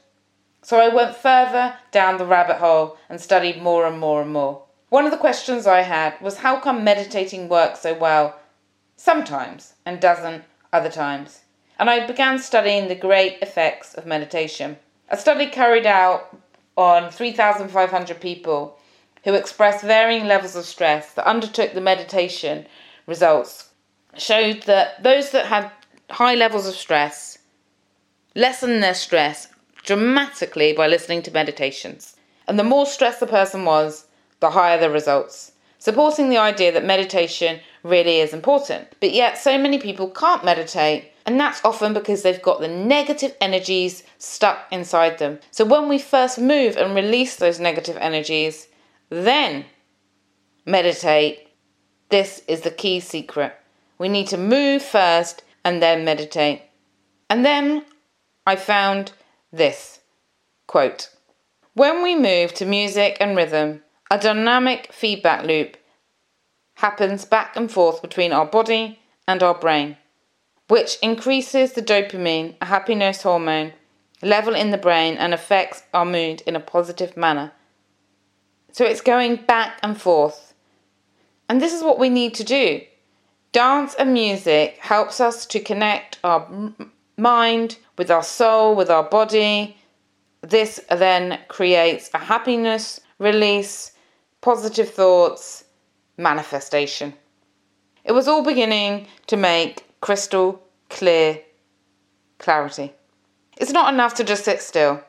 So 0.61 0.79
I 0.79 0.93
went 0.93 1.15
further 1.15 1.75
down 1.91 2.17
the 2.17 2.25
rabbit 2.25 2.57
hole 2.57 2.97
and 3.09 3.19
studied 3.19 3.61
more 3.61 3.85
and 3.85 3.99
more 3.99 4.21
and 4.21 4.31
more. 4.31 4.63
One 4.89 5.05
of 5.05 5.11
the 5.11 5.17
questions 5.17 5.67
I 5.67 5.81
had 5.81 6.19
was 6.19 6.37
how 6.37 6.59
come 6.59 6.83
meditating 6.83 7.47
works 7.47 7.81
so 7.81 7.93
well 7.93 8.39
sometimes 8.95 9.75
and 9.85 9.99
doesn't 9.99 10.43
other 10.73 10.89
times? 10.89 11.41
And 11.77 11.89
I 11.89 12.07
began 12.07 12.39
studying 12.39 12.87
the 12.87 12.95
great 12.95 13.37
effects 13.41 13.93
of 13.93 14.07
meditation. 14.07 14.77
A 15.09 15.17
study 15.17 15.45
carried 15.47 15.85
out 15.85 16.35
on 16.75 17.11
3,500 17.11 18.19
people 18.19 18.79
who 19.23 19.33
expressed 19.35 19.83
varying 19.83 20.25
levels 20.25 20.55
of 20.55 20.65
stress 20.65 21.13
that 21.13 21.27
undertook 21.27 21.73
the 21.73 21.81
meditation 21.81 22.65
results 23.05 23.69
showed 24.17 24.63
that 24.63 25.03
those 25.03 25.29
that 25.31 25.45
had 25.45 25.71
high 26.09 26.35
levels 26.35 26.67
of 26.67 26.73
stress 26.73 27.37
lessened 28.35 28.81
their 28.81 28.95
stress 28.95 29.49
dramatically 29.83 30.73
by 30.73 30.87
listening 30.87 31.21
to 31.21 31.31
meditations. 31.31 32.15
And 32.47 32.57
the 32.57 32.63
more 32.63 32.85
stressed 32.87 33.19
the 33.19 33.27
person 33.27 33.65
was, 33.65 34.07
the 34.39 34.51
higher 34.51 34.79
the 34.79 34.89
results, 34.89 35.53
supporting 35.77 36.29
the 36.29 36.37
idea 36.37 36.71
that 36.71 36.85
meditation 36.85 37.59
really 37.83 38.19
is 38.19 38.33
important. 38.33 38.87
But 38.99 39.11
yet, 39.11 39.37
so 39.37 39.57
many 39.57 39.77
people 39.77 40.09
can't 40.09 40.45
meditate, 40.45 41.11
and 41.25 41.39
that's 41.39 41.63
often 41.63 41.93
because 41.93 42.21
they've 42.21 42.41
got 42.41 42.59
the 42.59 42.67
negative 42.67 43.35
energies 43.39 44.03
stuck 44.17 44.67
inside 44.71 45.17
them. 45.17 45.39
So, 45.51 45.65
when 45.65 45.89
we 45.89 45.99
first 45.99 46.39
move 46.39 46.77
and 46.77 46.95
release 46.95 47.35
those 47.35 47.59
negative 47.59 47.97
energies, 47.97 48.67
then 49.09 49.65
meditate. 50.65 51.47
This 52.09 52.41
is 52.47 52.61
the 52.61 52.71
key 52.71 52.99
secret. 52.99 53.55
We 53.97 54.09
need 54.09 54.27
to 54.27 54.37
move 54.37 54.81
first 54.81 55.43
and 55.63 55.81
then 55.81 56.05
meditate. 56.05 56.63
And 57.29 57.45
then 57.45 57.85
I 58.47 58.55
found 58.55 59.11
this 59.51 59.99
quote 60.67 61.09
When 61.73 62.01
we 62.01 62.15
move 62.15 62.53
to 62.55 62.65
music 62.65 63.17
and 63.19 63.35
rhythm, 63.35 63.83
a 64.09 64.17
dynamic 64.17 64.91
feedback 64.91 65.45
loop 65.45 65.77
happens 66.75 67.25
back 67.25 67.55
and 67.55 67.71
forth 67.71 68.01
between 68.01 68.31
our 68.31 68.45
body 68.45 68.99
and 69.27 69.43
our 69.43 69.53
brain, 69.53 69.97
which 70.67 70.97
increases 71.01 71.73
the 71.73 71.81
dopamine, 71.81 72.55
a 72.61 72.65
happiness 72.65 73.21
hormone, 73.21 73.73
level 74.21 74.55
in 74.55 74.71
the 74.71 74.77
brain 74.77 75.15
and 75.17 75.33
affects 75.33 75.83
our 75.93 76.05
mood 76.05 76.41
in 76.45 76.55
a 76.55 76.59
positive 76.59 77.15
manner. 77.15 77.51
So 78.71 78.85
it's 78.85 79.01
going 79.01 79.37
back 79.37 79.79
and 79.83 79.99
forth. 79.99 80.53
And 81.47 81.61
this 81.61 81.73
is 81.73 81.83
what 81.83 81.99
we 81.99 82.09
need 82.09 82.33
to 82.35 82.43
do. 82.43 82.81
Dance 83.51 83.95
and 83.95 84.13
music 84.13 84.77
helps 84.79 85.19
us 85.19 85.45
to 85.47 85.59
connect 85.59 86.19
our 86.23 86.47
mind, 87.17 87.77
with 87.97 88.11
our 88.11 88.23
soul, 88.23 88.75
with 88.75 88.89
our 88.89 89.03
body. 89.03 89.75
This 90.41 90.79
then 90.89 91.39
creates 91.47 92.09
a 92.13 92.19
happiness, 92.19 93.01
release, 93.17 93.91
positive 94.41 94.89
thoughts, 94.89 95.65
manifestation. 96.17 97.13
It 98.03 98.11
was 98.13 98.27
all 98.27 98.43
beginning 98.43 99.07
to 99.27 99.37
make 99.37 99.85
crystal 100.01 100.61
clear 100.89 101.41
clarity. 102.37 102.93
It's 103.57 103.73
not 103.73 103.93
enough 103.93 104.15
to 104.15 104.23
just 104.23 104.45
sit 104.45 104.61
still 104.61 105.03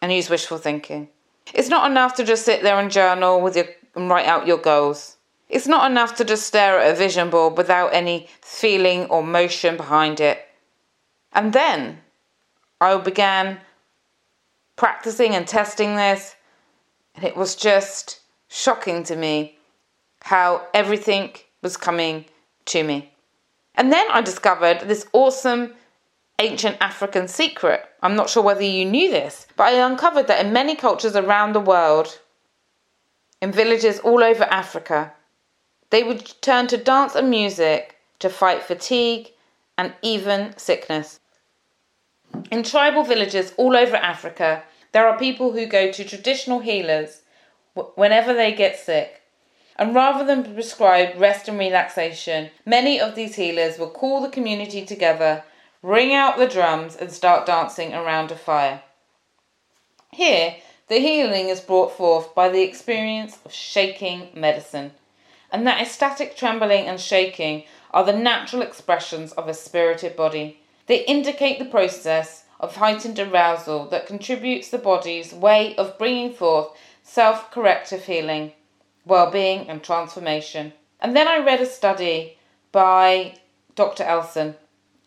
and 0.00 0.12
use 0.12 0.30
wishful 0.30 0.58
thinking. 0.58 1.08
It's 1.52 1.68
not 1.68 1.90
enough 1.90 2.14
to 2.14 2.24
just 2.24 2.44
sit 2.44 2.62
there 2.62 2.78
and 2.78 2.90
journal 2.90 3.40
with 3.40 3.56
your 3.56 3.66
and 3.96 4.10
write 4.10 4.26
out 4.26 4.46
your 4.46 4.58
goals. 4.58 5.16
It's 5.48 5.66
not 5.66 5.90
enough 5.90 6.16
to 6.16 6.24
just 6.24 6.46
stare 6.46 6.78
at 6.78 6.92
a 6.92 6.94
vision 6.96 7.30
board 7.30 7.56
without 7.56 7.94
any 7.94 8.28
feeling 8.42 9.06
or 9.06 9.22
motion 9.22 9.76
behind 9.76 10.20
it. 10.20 10.40
And 11.32 11.52
then 11.52 12.00
I 12.80 12.96
began 12.98 13.58
practicing 14.76 15.34
and 15.34 15.46
testing 15.46 15.96
this, 15.96 16.34
and 17.14 17.24
it 17.24 17.36
was 17.36 17.56
just 17.56 18.20
shocking 18.56 19.04
to 19.04 19.14
me 19.14 19.58
how 20.22 20.66
everything 20.72 21.30
was 21.62 21.76
coming 21.76 22.24
to 22.64 22.82
me. 22.82 23.12
And 23.74 23.92
then 23.92 24.06
I 24.10 24.22
discovered 24.22 24.80
this 24.80 25.06
awesome 25.12 25.74
ancient 26.38 26.78
African 26.80 27.28
secret. 27.28 27.84
I'm 28.02 28.16
not 28.16 28.30
sure 28.30 28.42
whether 28.42 28.62
you 28.62 28.86
knew 28.86 29.10
this, 29.10 29.46
but 29.56 29.64
I 29.64 29.86
uncovered 29.86 30.26
that 30.28 30.44
in 30.44 30.52
many 30.52 30.74
cultures 30.74 31.14
around 31.14 31.52
the 31.52 31.60
world, 31.60 32.18
in 33.42 33.52
villages 33.52 33.98
all 33.98 34.24
over 34.24 34.44
Africa, 34.44 35.12
they 35.90 36.02
would 36.02 36.32
turn 36.40 36.66
to 36.68 36.78
dance 36.78 37.14
and 37.14 37.28
music 37.28 37.96
to 38.20 38.30
fight 38.30 38.62
fatigue 38.62 39.32
and 39.76 39.92
even 40.00 40.56
sickness. 40.56 41.20
In 42.50 42.62
tribal 42.62 43.04
villages 43.04 43.52
all 43.58 43.76
over 43.76 43.96
Africa, 43.96 44.62
there 44.92 45.06
are 45.06 45.18
people 45.18 45.52
who 45.52 45.66
go 45.66 45.92
to 45.92 46.04
traditional 46.04 46.60
healers 46.60 47.20
whenever 47.94 48.32
they 48.34 48.52
get 48.52 48.78
sick. 48.78 49.22
And 49.78 49.94
rather 49.94 50.24
than 50.24 50.54
prescribe 50.54 51.20
rest 51.20 51.48
and 51.48 51.58
relaxation, 51.58 52.50
many 52.64 52.98
of 52.98 53.14
these 53.14 53.36
healers 53.36 53.78
will 53.78 53.90
call 53.90 54.22
the 54.22 54.30
community 54.30 54.86
together, 54.86 55.44
ring 55.82 56.14
out 56.14 56.38
the 56.38 56.48
drums, 56.48 56.96
and 56.96 57.12
start 57.12 57.46
dancing 57.46 57.92
around 57.92 58.30
a 58.30 58.36
fire. 58.36 58.82
Here, 60.12 60.56
the 60.88 60.98
healing 60.98 61.48
is 61.48 61.60
brought 61.60 61.96
forth 61.96 62.34
by 62.34 62.48
the 62.48 62.62
experience 62.62 63.38
of 63.44 63.52
shaking 63.52 64.28
medicine, 64.34 64.92
and 65.52 65.66
that 65.66 65.80
ecstatic 65.80 66.36
trembling 66.36 66.86
and 66.86 66.98
shaking 66.98 67.64
are 67.90 68.04
the 68.04 68.16
natural 68.16 68.62
expressions 68.62 69.32
of 69.32 69.48
a 69.48 69.54
spirited 69.54 70.16
body. 70.16 70.60
They 70.86 71.04
indicate 71.04 71.58
the 71.58 71.64
process 71.64 72.44
of 72.60 72.76
heightened 72.76 73.18
arousal 73.18 73.86
that 73.88 74.06
contributes 74.06 74.70
the 74.70 74.78
body's 74.78 75.32
way 75.32 75.76
of 75.76 75.98
bringing 75.98 76.32
forth 76.32 76.68
self 77.06 77.50
corrective 77.52 78.04
healing, 78.04 78.52
well 79.04 79.30
being, 79.30 79.68
and 79.70 79.82
transformation. 79.82 80.72
And 81.00 81.16
then 81.16 81.28
I 81.28 81.38
read 81.38 81.60
a 81.60 81.66
study 81.66 82.36
by 82.72 83.38
Dr. 83.74 84.02
Elson, 84.02 84.56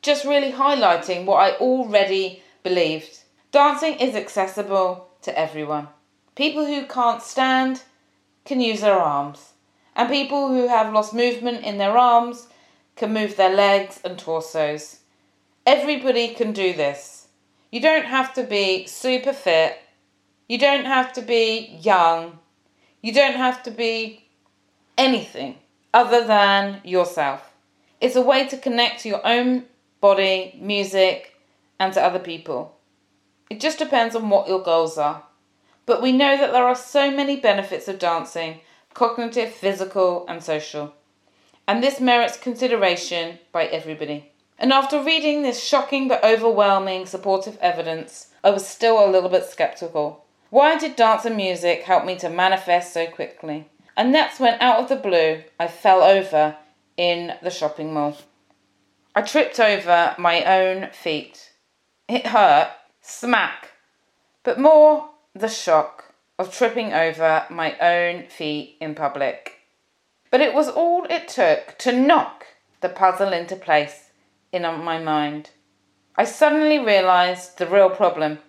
just 0.02 0.26
really 0.26 0.52
highlighting 0.54 1.26
what 1.26 1.38
I 1.38 1.58
already 1.58 2.42
believed. 2.64 3.20
Dancing 3.52 3.96
is 3.96 4.16
accessible 4.16 5.10
to 5.24 5.38
everyone. 5.38 5.90
People 6.36 6.66
who 6.66 6.86
can't 6.86 7.22
stand 7.22 7.84
can 8.46 8.62
use 8.62 8.82
their 8.82 8.98
arms, 8.98 9.52
and 9.96 10.08
people 10.10 10.48
who 10.48 10.68
have 10.68 10.94
lost 10.94 11.14
movement 11.14 11.66
in 11.66 11.78
their 11.78 11.98
arms 11.98 12.48
can 12.96 13.14
move 13.14 13.36
their 13.36 13.54
legs 13.54 14.00
and 14.06 14.18
torsos. 14.18 15.00
Everybody 15.66 16.30
can 16.30 16.54
do 16.54 16.74
this. 16.74 17.28
You 17.72 17.82
don't 17.82 18.06
have 18.06 18.34
to 18.36 18.44
be 18.44 18.88
super 18.88 19.34
fit. 19.34 19.78
You 20.50 20.58
don't 20.58 20.86
have 20.86 21.14
to 21.14 21.22
be 21.22 21.78
young. 21.80 22.40
You 23.04 23.14
don't 23.14 23.36
have 23.36 23.62
to 23.64 23.72
be 23.72 24.26
anything 24.98 25.60
other 25.94 26.26
than 26.26 26.82
yourself. 26.84 27.54
It's 28.02 28.16
a 28.16 28.22
way 28.22 28.48
to 28.48 28.58
connect 28.58 29.02
to 29.02 29.10
your 29.10 29.26
own 29.26 29.66
body, 30.02 30.58
music, 30.60 31.36
and 31.80 31.94
to 31.94 32.02
other 32.02 32.18
people. 32.18 32.80
It 33.52 33.60
just 33.60 33.78
depends 33.78 34.16
on 34.16 34.32
what 34.32 34.48
your 34.48 34.64
goals 34.64 34.98
are. 34.98 35.24
But 35.86 36.02
we 36.02 36.12
know 36.12 36.36
that 36.36 36.52
there 36.52 36.66
are 36.66 36.76
so 36.76 37.12
many 37.12 37.40
benefits 37.40 37.88
of 37.88 38.00
dancing 38.00 38.62
cognitive, 38.96 39.54
physical, 39.54 40.26
and 40.28 40.44
social. 40.44 40.96
And 41.68 41.84
this 41.84 42.02
merits 42.02 42.38
consideration 42.38 43.38
by 43.52 43.66
everybody. 43.66 44.32
And 44.58 44.74
after 44.74 45.04
reading 45.04 45.44
this 45.44 45.64
shocking 45.64 46.08
but 46.08 46.24
overwhelming 46.24 47.06
supportive 47.06 47.60
evidence, 47.62 48.30
I 48.44 48.50
was 48.50 48.68
still 48.68 49.06
a 49.06 49.12
little 49.12 49.30
bit 49.30 49.46
skeptical. 49.46 50.26
Why 50.50 50.78
did 50.78 50.96
dance 50.96 51.26
and 51.26 51.38
music 51.38 51.84
help 51.84 52.06
me 52.06 52.16
to 52.18 52.30
manifest 52.30 52.94
so 52.94 53.06
quickly? 53.08 53.70
And 53.96 54.16
that's 54.16 54.40
when, 54.40 54.60
out 54.60 54.80
of 54.80 54.90
the 54.90 54.96
blue, 54.96 55.44
I 55.60 55.68
fell 55.68 56.02
over 56.02 56.56
in 56.98 57.34
the 57.44 57.52
shopping 57.52 57.94
mall. 57.94 58.18
I 59.16 59.22
tripped 59.22 59.60
over 59.60 60.16
my 60.18 60.44
own 60.44 60.90
feet. 60.92 61.52
It 62.08 62.28
hurt, 62.28 62.72
smack, 63.02 63.72
but 64.44 64.60
more 64.60 65.10
the 65.36 65.48
shock 65.48 66.16
of 66.40 66.54
tripping 66.54 66.94
over 66.94 67.46
my 67.50 67.78
own 67.78 68.28
feet 68.28 68.78
in 68.80 68.96
public. 68.96 69.60
But 70.32 70.42
it 70.42 70.54
was 70.54 70.70
all 70.70 71.06
it 71.10 71.28
took 71.28 71.78
to 71.80 71.92
knock 71.92 72.46
the 72.82 72.90
puzzle 72.90 73.34
into 73.34 73.56
place 73.56 74.10
in 74.52 74.64
my 74.64 75.00
mind. 75.00 75.52
I 76.16 76.24
suddenly 76.24 76.80
realized 76.80 77.58
the 77.58 77.68
real 77.68 77.90
problem. 77.90 78.40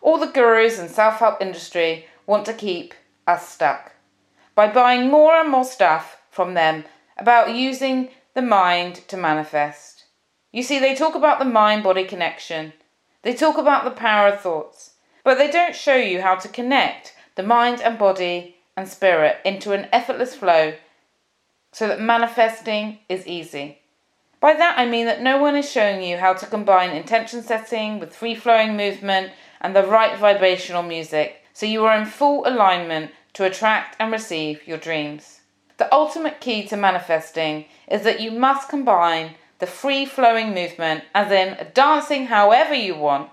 All 0.00 0.18
the 0.18 0.26
gurus 0.26 0.78
and 0.78 0.90
self 0.90 1.18
help 1.18 1.40
industry 1.40 2.06
want 2.26 2.46
to 2.46 2.54
keep 2.54 2.94
us 3.26 3.48
stuck 3.48 3.92
by 4.54 4.66
buying 4.70 5.10
more 5.10 5.34
and 5.34 5.50
more 5.50 5.64
stuff 5.64 6.18
from 6.30 6.54
them 6.54 6.84
about 7.16 7.54
using 7.54 8.08
the 8.34 8.42
mind 8.42 8.96
to 9.08 9.16
manifest. 9.16 10.04
You 10.52 10.62
see, 10.62 10.78
they 10.78 10.94
talk 10.94 11.14
about 11.14 11.38
the 11.38 11.44
mind 11.44 11.82
body 11.82 12.04
connection, 12.04 12.72
they 13.22 13.34
talk 13.34 13.58
about 13.58 13.84
the 13.84 13.90
power 13.90 14.28
of 14.28 14.40
thoughts, 14.40 14.94
but 15.22 15.38
they 15.38 15.50
don't 15.50 15.76
show 15.76 15.96
you 15.96 16.22
how 16.22 16.36
to 16.36 16.48
connect 16.48 17.14
the 17.36 17.42
mind 17.42 17.80
and 17.80 17.98
body 17.98 18.56
and 18.76 18.88
spirit 18.88 19.36
into 19.44 19.72
an 19.72 19.88
effortless 19.92 20.34
flow 20.34 20.74
so 21.72 21.86
that 21.86 22.00
manifesting 22.00 22.98
is 23.08 23.26
easy. 23.26 23.78
By 24.40 24.54
that 24.54 24.78
I 24.78 24.86
mean 24.86 25.06
that 25.06 25.22
no 25.22 25.38
one 25.38 25.54
is 25.54 25.70
showing 25.70 26.02
you 26.02 26.16
how 26.16 26.32
to 26.32 26.46
combine 26.46 26.90
intention 26.90 27.42
setting 27.42 28.00
with 28.00 28.16
free 28.16 28.34
flowing 28.34 28.76
movement 28.76 29.32
and 29.60 29.74
the 29.74 29.86
right 29.86 30.18
vibrational 30.18 30.82
music 30.82 31.44
so 31.52 31.66
you 31.66 31.84
are 31.84 31.98
in 31.98 32.06
full 32.06 32.46
alignment 32.46 33.10
to 33.34 33.44
attract 33.44 33.96
and 34.00 34.10
receive 34.10 34.66
your 34.66 34.78
dreams. 34.78 35.40
The 35.76 35.92
ultimate 35.94 36.40
key 36.40 36.66
to 36.68 36.76
manifesting 36.76 37.66
is 37.88 38.02
that 38.02 38.20
you 38.20 38.30
must 38.30 38.68
combine 38.68 39.34
the 39.58 39.66
free 39.66 40.06
flowing 40.06 40.54
movement, 40.54 41.04
as 41.14 41.30
in 41.30 41.68
dancing 41.74 42.26
however 42.26 42.74
you 42.74 42.94
want, 42.94 43.30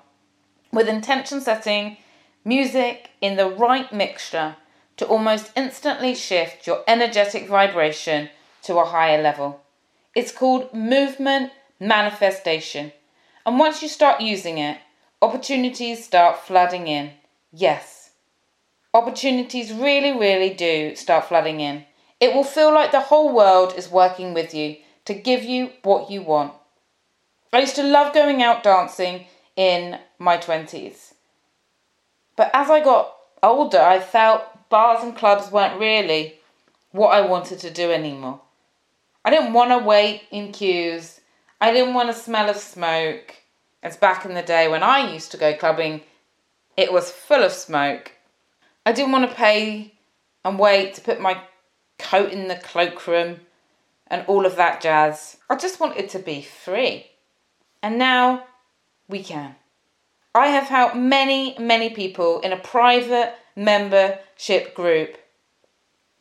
with 0.72 0.90
intention 0.90 1.42
setting, 1.42 1.98
music 2.44 3.12
in 3.22 3.38
the 3.38 3.50
right 3.50 3.92
mixture 3.94 4.58
to 4.98 5.06
almost 5.06 5.52
instantly 5.56 6.14
shift 6.14 6.68
your 6.68 6.84
energetic 6.88 7.48
vibration 7.48 8.30
to 8.64 8.78
a 8.78 8.86
higher 8.86 9.22
level. 9.22 9.62
It's 10.16 10.32
called 10.32 10.74
movement 10.74 11.52
manifestation. 11.80 12.92
And 13.46 13.60
once 13.60 13.82
you 13.82 13.88
start 13.88 14.20
using 14.20 14.58
it, 14.58 14.78
opportunities 15.22 16.04
start 16.04 16.40
flooding 16.40 16.88
in. 16.88 17.12
Yes, 17.52 18.12
opportunities 18.94 19.74
really, 19.74 20.18
really 20.18 20.54
do 20.54 20.96
start 20.96 21.26
flooding 21.26 21.60
in. 21.60 21.86
It 22.20 22.34
will 22.34 22.44
feel 22.44 22.74
like 22.74 22.92
the 22.92 23.00
whole 23.00 23.34
world 23.34 23.74
is 23.78 23.90
working 23.90 24.34
with 24.34 24.54
you 24.54 24.78
to 25.06 25.14
give 25.14 25.44
you 25.44 25.72
what 25.84 26.10
you 26.10 26.22
want. 26.22 26.54
I 27.54 27.60
used 27.60 27.76
to 27.76 27.84
love 27.84 28.14
going 28.14 28.44
out 28.44 28.64
dancing 28.64 29.26
in 29.56 30.00
my 30.20 30.38
20s. 30.38 31.14
But 32.36 32.52
as 32.54 32.70
I 32.70 32.84
got 32.84 33.16
older, 33.42 33.80
I 33.80 34.00
felt 34.00 34.70
bars 34.70 35.04
and 35.04 35.16
clubs 35.16 35.52
weren't 35.52 35.80
really 35.80 36.36
what 36.92 37.10
I 37.10 37.22
wanted 37.22 37.60
to 37.60 37.72
do 37.72 37.92
anymore. 37.92 38.42
I 39.24 39.30
didn't 39.30 39.54
want 39.54 39.72
to 39.72 39.80
wait 39.80 40.24
in 40.32 40.52
queues. 40.52 41.20
I 41.60 41.72
didn't 41.72 41.94
want 41.94 42.10
to 42.10 42.14
smell 42.14 42.50
of 42.50 42.58
smoke. 42.58 43.36
As 43.84 43.98
back 43.98 44.26
in 44.26 44.34
the 44.34 44.42
day 44.42 44.68
when 44.68 44.84
I 44.84 45.12
used 45.14 45.32
to 45.32 45.38
go 45.38 45.56
clubbing, 45.56 46.02
it 46.76 46.92
was 46.92 47.12
full 47.12 47.44
of 47.44 47.52
smoke. 47.52 48.12
I 48.86 48.92
didn't 48.92 49.12
want 49.12 49.30
to 49.30 49.36
pay 49.36 49.94
and 50.44 50.58
wait 50.58 50.94
to 50.96 51.02
put 51.02 51.20
my 51.20 51.42
coat 52.00 52.32
in 52.32 52.48
the 52.48 52.56
cloakroom 52.56 53.42
and 54.08 54.24
all 54.28 54.46
of 54.46 54.56
that 54.56 54.82
jazz. 54.82 55.38
I 55.50 55.56
just 55.56 55.80
wanted 55.80 56.10
to 56.10 56.20
be 56.20 56.42
free. 56.42 57.08
And 57.84 57.98
now 57.98 58.46
we 59.08 59.24
can. 59.24 59.56
I 60.34 60.48
have 60.48 60.66
helped 60.66 60.96
many, 60.96 61.56
many 61.60 61.90
people 61.90 62.40
in 62.42 62.54
a 62.54 62.58
private 62.58 63.34
membership 63.56 64.76
group 64.76 65.18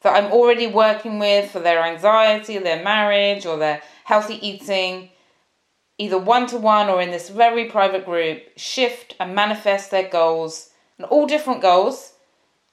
that 0.03 0.17
I'm 0.17 0.33
already 0.33 0.67
working 0.67 1.19
with 1.19 1.51
for 1.51 1.61
their 1.61 1.83
anxiety, 1.83 2.59
their 2.59 2.83
marriage, 2.83 3.45
or 3.45 3.59
their 3.59 3.83
healthy 4.05 4.35
eating. 4.47 5.11
Either 5.99 6.19
one 6.19 6.47
to 6.49 6.57
one 6.57 6.89
or 6.89 7.01
in 7.01 7.11
this 7.11 7.29
very 7.29 7.67
private 7.67 8.05
group, 8.05 8.43
shift 8.57 9.15
and 9.19 9.35
manifest 9.35 9.91
their 9.91 10.09
goals, 10.09 10.71
and 10.99 11.07
all 11.07 11.27
different 11.27 11.63
goals 11.63 12.13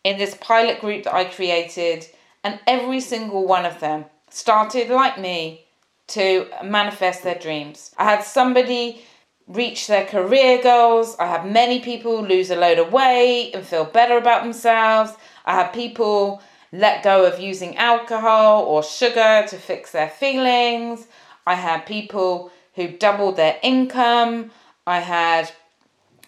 in 0.04 0.18
this 0.18 0.36
pilot 0.36 0.80
group 0.80 1.04
that 1.04 1.14
I 1.14 1.26
created. 1.26 2.08
And 2.44 2.60
every 2.68 3.00
single 3.00 3.48
one 3.48 3.66
of 3.66 3.80
them 3.80 4.06
started, 4.30 4.90
like 4.90 5.20
me, 5.20 5.66
to 6.08 6.48
manifest 6.64 7.24
their 7.24 7.40
dreams. 7.40 7.94
I 7.98 8.04
had 8.04 8.24
somebody 8.24 9.04
reach 9.48 9.88
their 9.88 10.06
career 10.06 10.62
goals. 10.62 11.16
I 11.20 11.28
had 11.28 11.50
many 11.50 11.80
people 11.80 12.22
lose 12.22 12.50
a 12.50 12.56
load 12.56 12.80
of 12.80 12.92
weight 12.92 13.52
and 13.54 13.66
feel 13.66 13.86
better 13.86 14.18
about 14.18 14.44
themselves. 14.44 15.14
I 15.46 15.54
had 15.54 15.72
people 15.72 16.42
let 16.72 17.04
go 17.04 17.26
of 17.26 17.40
using 17.40 17.78
alcohol 17.78 18.64
or 18.64 18.84
sugar 18.84 19.46
to 19.48 19.58
fix 19.58 19.92
their 19.92 20.10
feelings. 20.10 21.08
I 21.46 21.56
had 21.56 21.86
people 21.86 22.52
who 22.76 22.88
doubled 22.88 23.38
their 23.38 23.60
income. 23.62 24.52
I 24.86 25.00
had 25.00 25.52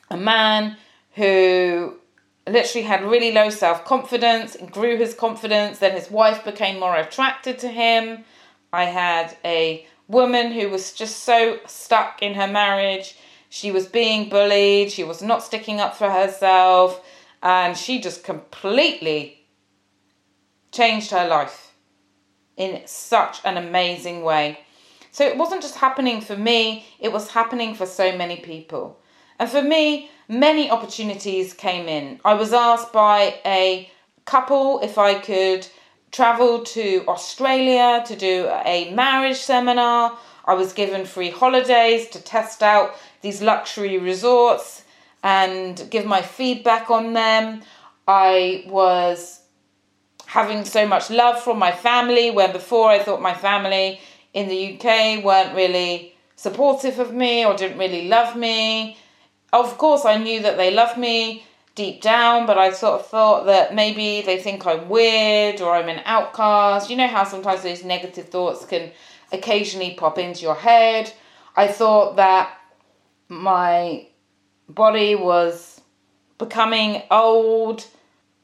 a 0.09 0.17
man 0.17 0.77
who 1.13 1.97
literally 2.47 2.85
had 2.85 3.03
really 3.03 3.31
low 3.31 3.49
self 3.49 3.85
confidence 3.85 4.55
and 4.55 4.71
grew 4.71 4.97
his 4.97 5.13
confidence. 5.13 5.79
Then 5.79 5.93
his 5.93 6.11
wife 6.11 6.43
became 6.43 6.79
more 6.79 6.95
attracted 6.95 7.59
to 7.59 7.67
him. 7.69 8.23
I 8.71 8.85
had 8.85 9.37
a 9.43 9.87
woman 10.07 10.51
who 10.51 10.69
was 10.69 10.93
just 10.93 11.23
so 11.23 11.59
stuck 11.65 12.21
in 12.21 12.35
her 12.35 12.47
marriage. 12.47 13.17
She 13.49 13.71
was 13.71 13.87
being 13.87 14.29
bullied, 14.29 14.91
she 14.91 15.03
was 15.03 15.21
not 15.21 15.43
sticking 15.43 15.79
up 15.79 15.95
for 15.95 16.09
herself, 16.09 17.01
and 17.41 17.77
she 17.77 18.01
just 18.01 18.23
completely 18.23 19.45
changed 20.71 21.11
her 21.11 21.27
life 21.27 21.73
in 22.57 22.81
such 22.85 23.39
an 23.45 23.57
amazing 23.57 24.23
way. 24.23 24.59
So 25.15 25.25
it 25.25 25.37
wasn't 25.37 25.61
just 25.61 25.75
happening 25.75 26.19
for 26.19 26.35
me, 26.35 26.85
it 26.99 27.09
was 27.09 27.29
happening 27.29 27.73
for 27.73 27.85
so 27.85 28.17
many 28.17 28.35
people. 28.35 28.99
And 29.39 29.49
for 29.49 29.61
me, 29.61 30.09
many 30.27 30.69
opportunities 30.69 31.53
came 31.53 31.87
in. 31.87 32.19
I 32.25 32.33
was 32.33 32.51
asked 32.51 32.91
by 32.91 33.39
a 33.45 33.89
couple 34.25 34.81
if 34.81 34.97
I 34.97 35.13
could 35.13 35.65
travel 36.11 36.65
to 36.65 37.05
Australia 37.07 38.03
to 38.07 38.15
do 38.17 38.49
a 38.65 38.91
marriage 38.93 39.37
seminar. 39.37 40.17
I 40.43 40.53
was 40.53 40.73
given 40.73 41.05
free 41.05 41.29
holidays 41.29 42.09
to 42.09 42.21
test 42.21 42.61
out 42.61 42.95
these 43.21 43.41
luxury 43.41 43.97
resorts 43.97 44.83
and 45.23 45.81
give 45.89 46.05
my 46.05 46.21
feedback 46.21 46.89
on 46.89 47.13
them. 47.13 47.61
I 48.05 48.65
was 48.67 49.39
having 50.25 50.65
so 50.65 50.85
much 50.85 51.09
love 51.09 51.41
from 51.41 51.57
my 51.57 51.71
family 51.71 52.31
when 52.31 52.51
before 52.51 52.89
I 52.89 52.99
thought 52.99 53.21
my 53.21 53.33
family 53.33 54.01
in 54.35 54.49
the 54.49 54.75
UK 54.75 55.23
weren't 55.23 55.55
really 55.55 56.13
supportive 56.35 56.99
of 56.99 57.13
me 57.13 57.45
or 57.45 57.55
didn't 57.55 57.79
really 57.79 58.07
love 58.09 58.35
me. 58.35 58.97
Of 59.53 59.77
course, 59.77 60.05
I 60.05 60.17
knew 60.17 60.41
that 60.41 60.57
they 60.57 60.71
loved 60.71 60.97
me 60.99 61.45
deep 61.73 62.01
down, 62.01 62.45
but 62.45 62.57
I 62.57 62.71
sort 62.71 62.99
of 62.99 63.07
thought 63.07 63.45
that 63.45 63.73
maybe 63.73 64.21
they 64.21 64.37
think 64.37 64.67
I'm 64.67 64.89
weird 64.89 65.61
or 65.61 65.73
I'm 65.73 65.87
an 65.87 66.01
outcast. 66.05 66.89
You 66.89 66.97
know 66.97 67.07
how 67.07 67.23
sometimes 67.23 67.63
those 67.63 67.85
negative 67.85 68.27
thoughts 68.27 68.65
can 68.65 68.91
occasionally 69.31 69.95
pop 69.95 70.17
into 70.17 70.41
your 70.41 70.55
head. 70.55 71.11
I 71.55 71.67
thought 71.67 72.17
that 72.17 72.57
my 73.29 74.07
body 74.67 75.15
was 75.15 75.79
becoming 76.37 77.03
old 77.09 77.87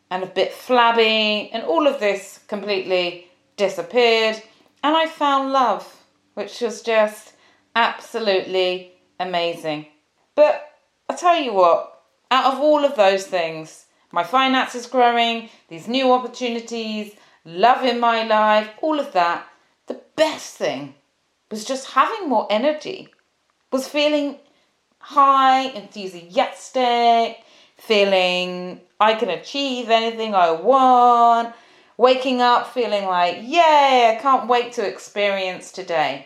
and 0.09 0.23
a 0.23 0.27
bit 0.27 0.53
flabby, 0.53 1.49
and 1.53 1.63
all 1.63 1.87
of 1.87 1.99
this 2.01 2.39
completely 2.47 3.27
disappeared. 3.55 4.41
And 4.83 4.95
I 4.95 5.07
found 5.07 5.51
love, 5.51 6.03
which 6.33 6.61
was 6.61 6.81
just 6.81 7.33
absolutely 7.75 8.93
amazing. 9.19 9.85
But 10.35 10.69
I 11.07 11.15
tell 11.15 11.39
you 11.39 11.53
what, 11.53 12.01
out 12.31 12.53
of 12.53 12.59
all 12.59 12.83
of 12.83 12.95
those 12.95 13.27
things, 13.27 13.85
my 14.11 14.23
finances 14.23 14.87
growing, 14.87 15.49
these 15.67 15.87
new 15.87 16.11
opportunities, 16.11 17.13
love 17.45 17.83
in 17.85 17.99
my 17.99 18.23
life, 18.23 18.69
all 18.81 18.99
of 18.99 19.13
that, 19.13 19.47
the 19.87 20.01
best 20.15 20.55
thing 20.55 20.95
was 21.49 21.65
just 21.65 21.91
having 21.91 22.29
more 22.29 22.47
energy, 22.49 23.09
was 23.71 23.87
feeling 23.87 24.37
high, 24.99 25.63
enthusiastic, 25.63 27.37
feeling 27.77 28.79
I 28.99 29.15
can 29.15 29.29
achieve 29.29 29.89
anything 29.89 30.33
I 30.33 30.51
want, 30.51 31.53
waking 32.01 32.41
up 32.41 32.73
feeling 32.73 33.05
like, 33.05 33.37
yay, 33.43 34.17
I 34.17 34.19
can't 34.19 34.47
wait 34.47 34.71
to 34.73 34.87
experience 34.87 35.71
today. 35.71 36.25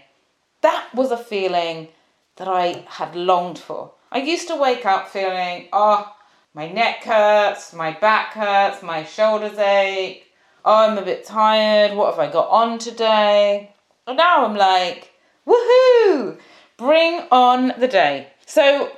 That 0.61 0.87
was 0.95 1.11
a 1.11 1.17
feeling 1.17 1.89
that 2.37 2.47
I 2.47 2.85
had 2.87 3.13
longed 3.13 3.59
for. 3.59 3.91
I 4.09 4.19
used 4.19 4.47
to 4.47 4.55
wake 4.55 4.85
up 4.85 5.09
feeling, 5.09 5.67
oh, 5.73 6.15
my 6.53 6.71
neck 6.71 7.03
hurts, 7.03 7.73
my 7.73 7.91
back 7.91 8.31
hurts, 8.31 8.81
my 8.83 9.03
shoulders 9.03 9.57
ache. 9.57 10.31
Oh, 10.63 10.87
I'm 10.87 10.97
a 10.97 11.01
bit 11.01 11.25
tired. 11.25 11.97
What 11.97 12.11
have 12.15 12.25
I 12.25 12.31
got 12.31 12.47
on 12.47 12.79
today? 12.79 13.75
And 14.07 14.15
now 14.15 14.45
I'm 14.45 14.55
like, 14.55 15.11
woohoo! 15.45 16.39
Bring 16.77 17.27
on 17.31 17.73
the 17.77 17.89
day. 17.89 18.27
So 18.45 18.93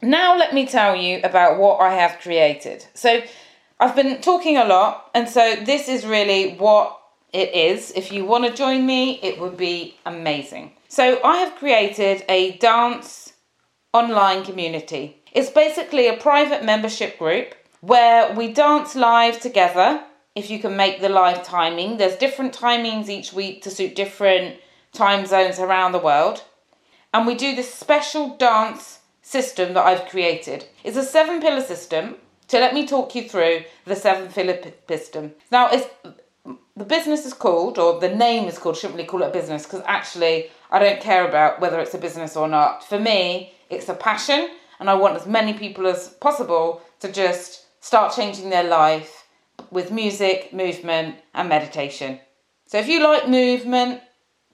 now 0.00 0.38
let 0.38 0.54
me 0.54 0.64
tell 0.64 0.94
you 0.94 1.22
about 1.24 1.58
what 1.58 1.80
I 1.80 1.94
have 1.94 2.20
created. 2.20 2.86
So 2.94 3.20
I've 3.80 3.96
been 3.96 4.20
talking 4.20 4.58
a 4.58 4.66
lot, 4.66 5.10
and 5.14 5.26
so 5.26 5.56
this 5.56 5.88
is 5.88 6.04
really 6.04 6.52
what 6.56 7.00
it 7.32 7.54
is. 7.54 7.90
If 7.96 8.12
you 8.12 8.26
want 8.26 8.44
to 8.44 8.52
join 8.52 8.84
me, 8.84 9.18
it 9.22 9.40
would 9.40 9.56
be 9.56 9.96
amazing. 10.04 10.72
So 10.88 11.18
I 11.24 11.38
have 11.38 11.56
created 11.56 12.22
a 12.28 12.58
dance 12.58 13.32
online 13.94 14.44
community. 14.44 15.22
It's 15.32 15.48
basically 15.48 16.08
a 16.08 16.16
private 16.18 16.62
membership 16.62 17.18
group 17.18 17.54
where 17.80 18.34
we 18.34 18.52
dance 18.52 18.94
live 18.94 19.40
together 19.40 20.04
if 20.34 20.50
you 20.50 20.58
can 20.58 20.76
make 20.76 21.00
the 21.00 21.08
live 21.08 21.42
timing. 21.42 21.96
There's 21.96 22.16
different 22.16 22.52
timings 22.52 23.08
each 23.08 23.32
week 23.32 23.62
to 23.62 23.70
suit 23.70 23.96
different 23.96 24.58
time 24.92 25.24
zones 25.24 25.58
around 25.58 25.92
the 25.92 25.98
world. 25.98 26.44
And 27.14 27.26
we 27.26 27.34
do 27.34 27.56
this 27.56 27.72
special 27.72 28.36
dance 28.36 28.98
system 29.22 29.72
that 29.72 29.86
I've 29.86 30.08
created. 30.10 30.66
It's 30.84 30.98
a 30.98 31.02
seven 31.02 31.40
pillar 31.40 31.62
system. 31.62 32.16
So 32.50 32.58
let 32.58 32.74
me 32.74 32.84
talk 32.84 33.14
you 33.14 33.28
through 33.28 33.62
the 33.84 33.94
seven 33.94 34.26
pillar 34.28 34.58
system. 34.88 35.34
Now, 35.52 35.68
it's 35.70 35.86
the 36.76 36.84
business 36.84 37.24
is 37.24 37.32
called, 37.32 37.78
or 37.78 38.00
the 38.00 38.12
name 38.12 38.48
is 38.48 38.58
called, 38.58 38.76
shouldn't 38.76 38.96
really 38.96 39.06
call 39.06 39.22
it 39.22 39.28
a 39.28 39.32
business 39.32 39.62
because 39.62 39.82
actually 39.86 40.50
I 40.68 40.80
don't 40.80 41.00
care 41.00 41.28
about 41.28 41.60
whether 41.60 41.78
it's 41.78 41.94
a 41.94 41.98
business 41.98 42.36
or 42.36 42.48
not. 42.48 42.82
For 42.82 42.98
me, 42.98 43.54
it's 43.68 43.88
a 43.88 43.94
passion, 43.94 44.50
and 44.80 44.90
I 44.90 44.94
want 44.94 45.14
as 45.14 45.28
many 45.28 45.52
people 45.52 45.86
as 45.86 46.08
possible 46.08 46.82
to 46.98 47.12
just 47.12 47.66
start 47.84 48.16
changing 48.16 48.50
their 48.50 48.64
life 48.64 49.28
with 49.70 49.92
music, 49.92 50.52
movement, 50.52 51.18
and 51.32 51.48
meditation. 51.48 52.18
So 52.66 52.78
if 52.78 52.88
you 52.88 53.00
like 53.00 53.28
movement, 53.28 54.00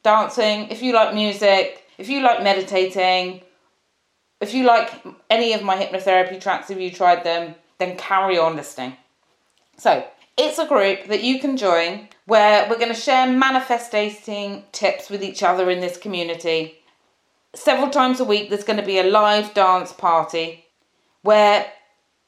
dancing, 0.03 0.69
if 0.69 0.83
you 0.83 0.93
like 0.93 1.15
music, 1.15 1.83
if 1.97 2.11
you 2.11 2.21
like 2.21 2.43
meditating, 2.43 3.41
if 4.43 4.53
you 4.53 4.65
like 4.65 4.93
any 5.31 5.55
of 5.55 5.63
my 5.63 5.83
hypnotherapy 5.83 6.39
tracks, 6.39 6.69
if 6.69 6.79
you 6.79 6.91
tried 6.91 7.25
them, 7.25 7.55
then 7.79 7.97
carry 7.97 8.39
on 8.39 8.57
listening. 8.57 8.97
So, 9.77 10.07
it's 10.37 10.59
a 10.59 10.67
group 10.67 11.07
that 11.07 11.23
you 11.23 11.41
can 11.41 11.57
join 11.57 12.09
where 12.27 12.69
we're 12.69 12.79
going 12.79 12.95
to 12.95 13.01
share 13.01 13.27
manifesting 13.27 14.65
tips 14.73 15.09
with 15.09 15.23
each 15.23 15.43
other 15.43 15.71
in 15.71 15.81
this 15.81 15.97
community 15.97 16.79
several 17.57 17.91
times 17.91 18.21
a 18.21 18.25
week 18.25 18.49
there's 18.49 18.65
going 18.65 18.79
to 18.79 18.87
be 18.87 18.99
a 18.99 19.03
live 19.03 19.55
dance 19.55 19.93
party 19.93 20.65
where 21.23 21.67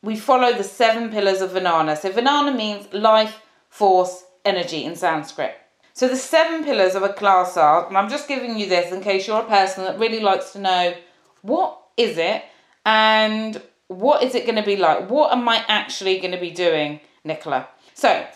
we 0.02 0.16
follow 0.16 0.52
the 0.52 0.64
seven 0.64 1.10
pillars 1.10 1.40
of 1.40 1.50
Vinana. 1.50 1.96
So 1.96 2.10
Vinana 2.10 2.56
means 2.56 2.92
life, 2.92 3.40
force, 3.68 4.24
energy 4.44 4.84
in 4.84 4.96
Sanskrit. 4.96 5.54
So 5.92 6.08
the 6.08 6.16
seven 6.16 6.64
pillars 6.64 6.94
of 6.94 7.02
a 7.02 7.12
class 7.12 7.56
are, 7.56 7.86
and 7.86 7.96
I'm 7.96 8.08
just 8.08 8.28
giving 8.28 8.58
you 8.58 8.68
this 8.68 8.92
in 8.92 9.00
case 9.00 9.26
you're 9.26 9.40
a 9.40 9.44
person 9.44 9.84
that 9.84 9.98
really 9.98 10.20
likes 10.20 10.52
to 10.52 10.60
know 10.60 10.94
what 11.42 11.80
is 11.96 12.16
it 12.18 12.44
and 12.86 13.60
what 13.88 14.22
is 14.22 14.34
it 14.34 14.44
going 14.44 14.56
to 14.56 14.62
be 14.62 14.76
like? 14.76 15.10
What 15.10 15.32
am 15.32 15.48
I 15.48 15.64
actually 15.68 16.18
going 16.18 16.32
to 16.32 16.40
be 16.40 16.50
doing, 16.50 17.00
Nicola? 17.24 17.68
So 17.94 18.26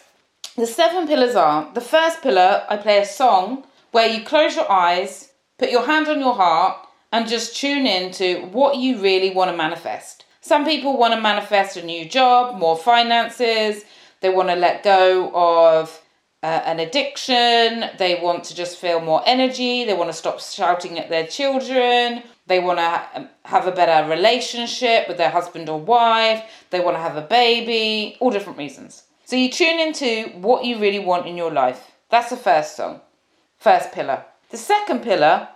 the 0.57 0.67
seven 0.67 1.07
pillars 1.07 1.35
are 1.35 1.73
the 1.73 1.81
first 1.81 2.21
pillar, 2.23 2.65
I 2.69 2.77
play 2.77 2.99
a 2.99 3.07
song 3.07 3.65
where 3.93 4.09
you 4.09 4.25
close 4.25 4.57
your 4.57 4.71
eyes 4.71 5.33
Put 5.63 5.71
your 5.71 5.87
hand 5.87 6.09
on 6.09 6.19
your 6.19 6.35
heart 6.35 6.89
and 7.13 7.29
just 7.29 7.57
tune 7.57 7.87
in 7.87 8.11
to 8.15 8.41
what 8.47 8.79
you 8.79 9.01
really 9.01 9.31
want 9.31 9.49
to 9.53 9.57
manifest. 9.57 10.25
Some 10.41 10.65
people 10.65 10.99
want 10.99 11.15
to 11.15 11.21
manifest 11.21 11.77
a 11.77 11.87
new 11.87 12.05
job, 12.09 12.59
more 12.59 12.77
finances, 12.77 13.85
they 14.23 14.29
want 14.29 14.49
to 14.49 14.57
let 14.57 14.83
go 14.83 15.31
of 15.33 16.01
uh, 16.43 16.63
an 16.65 16.81
addiction, 16.81 17.91
they 17.97 18.19
want 18.21 18.43
to 18.47 18.57
just 18.57 18.77
feel 18.77 19.01
more 19.01 19.23
energy, 19.25 19.85
they 19.85 19.95
want 19.95 20.11
to 20.11 20.17
stop 20.17 20.41
shouting 20.41 20.99
at 20.99 21.11
their 21.11 21.29
children, 21.29 22.25
they 22.47 22.59
want 22.59 22.79
to 22.79 23.09
um, 23.15 23.29
have 23.45 23.67
a 23.67 23.73
better 23.73 24.09
relationship 24.09 25.09
with 25.09 25.17
their 25.17 25.31
husband 25.31 25.69
or 25.69 25.81
wife, 25.81 26.43
they 26.71 26.81
want 26.81 26.97
to 26.97 27.03
have 27.03 27.17
a 27.17 27.23
baby, 27.23 28.17
all 28.21 28.31
different 28.31 28.59
reasons. 28.59 29.05
So 29.25 29.37
you 29.37 29.51
tune 29.51 29.81
into 29.81 30.31
what 30.39 30.65
you 30.65 30.79
really 30.79 30.99
want 30.99 31.27
in 31.27 31.37
your 31.37 31.53
life. 31.53 31.93
That's 32.11 32.31
the 32.31 32.37
first 32.37 32.77
song, 32.77 33.01
first 33.59 33.93
pillar. 33.93 34.25
The 34.51 34.59
second 34.59 35.03
pillar 35.03 35.49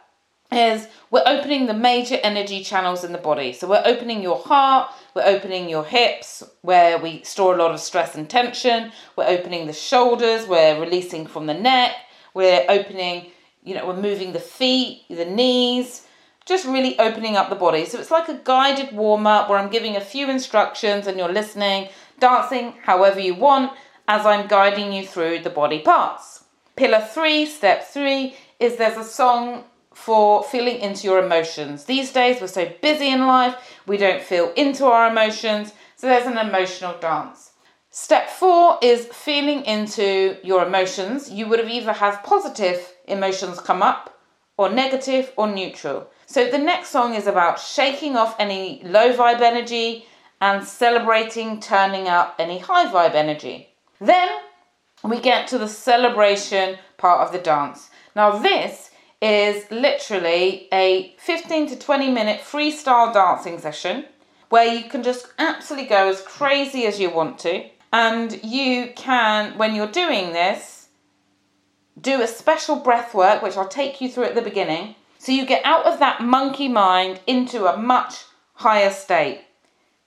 is 0.52 0.86
we're 1.10 1.24
opening 1.26 1.66
the 1.66 1.74
major 1.74 2.18
energy 2.22 2.62
channels 2.62 3.04
in 3.04 3.12
the 3.12 3.18
body. 3.18 3.52
So 3.52 3.68
we're 3.68 3.82
opening 3.84 4.22
your 4.22 4.38
heart, 4.38 4.90
we're 5.14 5.26
opening 5.26 5.68
your 5.68 5.84
hips, 5.84 6.42
where 6.62 6.98
we 6.98 7.22
store 7.22 7.54
a 7.54 7.58
lot 7.58 7.72
of 7.72 7.80
stress 7.80 8.14
and 8.14 8.30
tension. 8.30 8.92
We're 9.16 9.26
opening 9.26 9.66
the 9.66 9.72
shoulders, 9.72 10.46
we're 10.46 10.80
releasing 10.80 11.26
from 11.26 11.46
the 11.46 11.54
neck. 11.54 11.92
We're 12.32 12.66
opening, 12.68 13.30
you 13.64 13.74
know, 13.74 13.86
we're 13.86 13.96
moving 14.00 14.32
the 14.32 14.40
feet, 14.40 15.04
the 15.08 15.24
knees, 15.24 16.06
just 16.46 16.64
really 16.64 16.98
opening 16.98 17.36
up 17.36 17.50
the 17.50 17.56
body. 17.56 17.84
So 17.84 17.98
it's 17.98 18.10
like 18.10 18.28
a 18.28 18.40
guided 18.42 18.92
warm 18.92 19.26
up 19.26 19.50
where 19.50 19.58
I'm 19.58 19.70
giving 19.70 19.96
a 19.96 20.00
few 20.00 20.30
instructions 20.30 21.06
and 21.06 21.18
you're 21.18 21.32
listening, 21.32 21.88
dancing 22.18 22.74
however 22.82 23.20
you 23.20 23.34
want 23.34 23.72
as 24.08 24.24
I'm 24.24 24.46
guiding 24.46 24.92
you 24.92 25.04
through 25.04 25.40
the 25.40 25.50
body 25.50 25.80
parts. 25.80 26.44
Pillar 26.76 27.00
three, 27.00 27.46
step 27.46 27.84
three, 27.84 28.36
is 28.60 28.76
there's 28.76 28.96
a 28.96 29.04
song 29.04 29.64
for 29.92 30.44
feeling 30.44 30.78
into 30.78 31.06
your 31.06 31.24
emotions. 31.24 31.84
These 31.84 32.12
days, 32.12 32.40
we're 32.40 32.46
so 32.46 32.70
busy 32.80 33.08
in 33.08 33.26
life, 33.26 33.80
we 33.86 33.96
don't 33.96 34.22
feel 34.22 34.52
into 34.54 34.84
our 34.84 35.10
emotions, 35.10 35.72
so 35.96 36.06
there's 36.06 36.26
an 36.26 36.38
emotional 36.38 36.96
dance. 36.98 37.52
Step 37.90 38.28
four 38.28 38.78
is 38.82 39.06
feeling 39.06 39.64
into 39.64 40.36
your 40.44 40.66
emotions. 40.66 41.30
You 41.30 41.46
would 41.48 41.58
have 41.58 41.70
either 41.70 41.94
have 41.94 42.22
positive 42.22 42.92
emotions 43.08 43.58
come 43.58 43.82
up, 43.82 44.20
or 44.58 44.68
negative, 44.68 45.32
or 45.36 45.48
neutral. 45.48 46.08
So 46.26 46.50
the 46.50 46.58
next 46.58 46.88
song 46.88 47.14
is 47.14 47.26
about 47.26 47.60
shaking 47.60 48.16
off 48.16 48.34
any 48.38 48.82
low 48.84 49.12
vibe 49.12 49.40
energy 49.40 50.06
and 50.40 50.64
celebrating 50.64 51.60
turning 51.60 52.08
up 52.08 52.34
any 52.38 52.58
high 52.58 52.90
vibe 52.92 53.14
energy. 53.14 53.68
Then 54.00 54.28
we 55.04 55.20
get 55.20 55.46
to 55.48 55.58
the 55.58 55.68
celebration 55.68 56.78
part 56.98 57.26
of 57.26 57.32
the 57.32 57.38
dance. 57.38 57.90
Now, 58.14 58.38
this 58.38 58.90
is 59.22 59.70
literally 59.70 60.68
a 60.72 61.14
15 61.18 61.68
to 61.68 61.78
20 61.78 62.10
minute 62.10 62.40
freestyle 62.40 63.14
dancing 63.14 63.58
session 63.58 64.04
where 64.48 64.66
you 64.66 64.88
can 64.88 65.02
just 65.02 65.28
absolutely 65.38 65.88
go 65.88 66.08
as 66.08 66.20
crazy 66.22 66.86
as 66.86 67.00
you 67.00 67.10
want 67.10 67.38
to. 67.40 67.64
And 67.92 68.42
you 68.44 68.92
can, 68.94 69.56
when 69.56 69.74
you're 69.74 69.86
doing 69.86 70.32
this, 70.32 70.88
do 71.98 72.20
a 72.20 72.26
special 72.26 72.76
breath 72.76 73.14
work, 73.14 73.42
which 73.42 73.56
I'll 73.56 73.68
take 73.68 74.00
you 74.00 74.10
through 74.10 74.24
at 74.24 74.34
the 74.34 74.42
beginning. 74.42 74.96
So 75.26 75.32
you 75.32 75.44
get 75.44 75.64
out 75.64 75.86
of 75.86 75.98
that 75.98 76.22
monkey 76.22 76.68
mind 76.68 77.18
into 77.26 77.66
a 77.66 77.76
much 77.76 78.26
higher 78.54 78.92
state. 78.92 79.40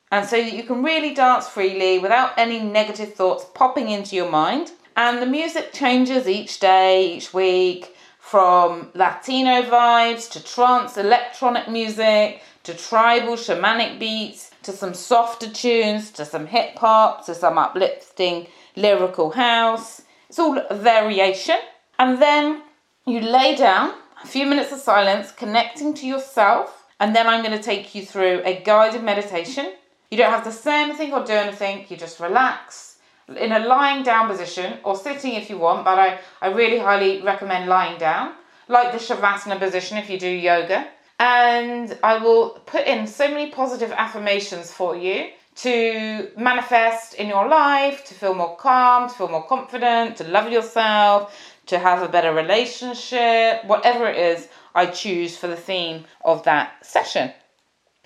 And 0.09 0.25
so 0.25 0.37
that 0.37 0.53
you 0.53 0.63
can 0.63 0.81
really 0.81 1.13
dance 1.13 1.45
freely 1.45 1.99
without 1.99 2.37
any 2.37 2.61
negative 2.61 3.15
thoughts 3.15 3.45
popping 3.53 3.89
into 3.89 4.15
your 4.15 4.31
mind. 4.31 4.71
And 4.95 5.21
the 5.21 5.25
music 5.25 5.73
changes 5.73 6.25
each 6.25 6.61
day, 6.61 7.15
each 7.15 7.33
week 7.33 7.97
from 8.17 8.91
Latino 8.93 9.61
vibes 9.63 10.31
to 10.31 10.41
trance 10.41 10.95
electronic 10.95 11.67
music 11.67 12.41
to 12.63 12.73
tribal 12.73 13.33
shamanic 13.33 13.99
beats 13.99 14.51
to 14.63 14.71
some 14.71 14.93
softer 14.93 15.49
tunes 15.49 16.11
to 16.11 16.23
some 16.23 16.47
hip 16.47 16.77
hop 16.77 17.25
to 17.25 17.35
some 17.35 17.57
uplifting 17.57 18.47
lyrical 18.77 19.31
house. 19.31 20.01
It's 20.29 20.39
all 20.39 20.57
a 20.69 20.75
variation. 20.75 21.57
And 21.97 22.21
then 22.21 22.61
you 23.05 23.19
lay 23.19 23.57
down 23.57 23.95
a 24.23 24.27
few 24.27 24.45
minutes 24.45 24.71
of 24.71 24.79
silence, 24.79 25.31
connecting 25.31 25.93
to 25.95 26.07
yourself, 26.07 26.85
and 26.99 27.15
then 27.15 27.27
I'm 27.27 27.43
going 27.43 27.57
to 27.57 27.63
take 27.63 27.95
you 27.95 28.05
through 28.05 28.41
a 28.45 28.61
guided 28.61 29.03
meditation. 29.03 29.73
You 30.11 30.17
don't 30.17 30.31
have 30.31 30.43
to 30.43 30.51
say 30.51 30.83
anything 30.83 31.13
or 31.13 31.23
do 31.23 31.33
anything, 31.33 31.85
you 31.89 31.97
just 31.97 32.19
relax 32.19 32.89
in 33.37 33.51
a 33.51 33.59
lying 33.59 34.03
down 34.03 34.27
position 34.27 34.79
or 34.83 34.95
sitting 34.95 35.33
if 35.33 35.49
you 35.49 35.57
want, 35.57 35.85
but 35.85 35.99
I, 35.99 36.19
I 36.41 36.47
really 36.47 36.79
highly 36.79 37.21
recommend 37.21 37.69
lying 37.69 37.99
down, 37.99 38.33
like 38.67 38.91
the 38.91 38.97
Shavasana 38.97 39.59
position 39.59 39.97
if 39.97 40.09
you 40.09 40.19
do 40.19 40.29
yoga. 40.29 40.87
And 41.19 41.97
I 42.01 42.17
will 42.17 42.51
put 42.65 42.87
in 42.87 43.05
so 43.05 43.27
many 43.27 43.51
positive 43.51 43.91
affirmations 43.91 44.71
for 44.71 44.95
you 44.95 45.29
to 45.55 46.29
manifest 46.37 47.15
in 47.15 47.27
your 47.27 47.47
life, 47.49 48.05
to 48.05 48.13
feel 48.13 48.33
more 48.33 48.55
calm, 48.55 49.09
to 49.09 49.13
feel 49.13 49.27
more 49.27 49.45
confident, 49.45 50.15
to 50.17 50.23
love 50.23 50.49
yourself, 50.49 51.35
to 51.69 51.79
have 51.79 52.01
a 52.01 52.09
better 52.09 52.33
relationship, 52.33 53.63
whatever 53.65 54.07
it 54.07 54.17
is 54.17 54.47
I 54.73 54.87
choose 54.87 55.37
for 55.37 55.47
the 55.47 55.55
theme 55.55 56.05
of 56.25 56.43
that 56.43 56.85
session. 56.85 57.31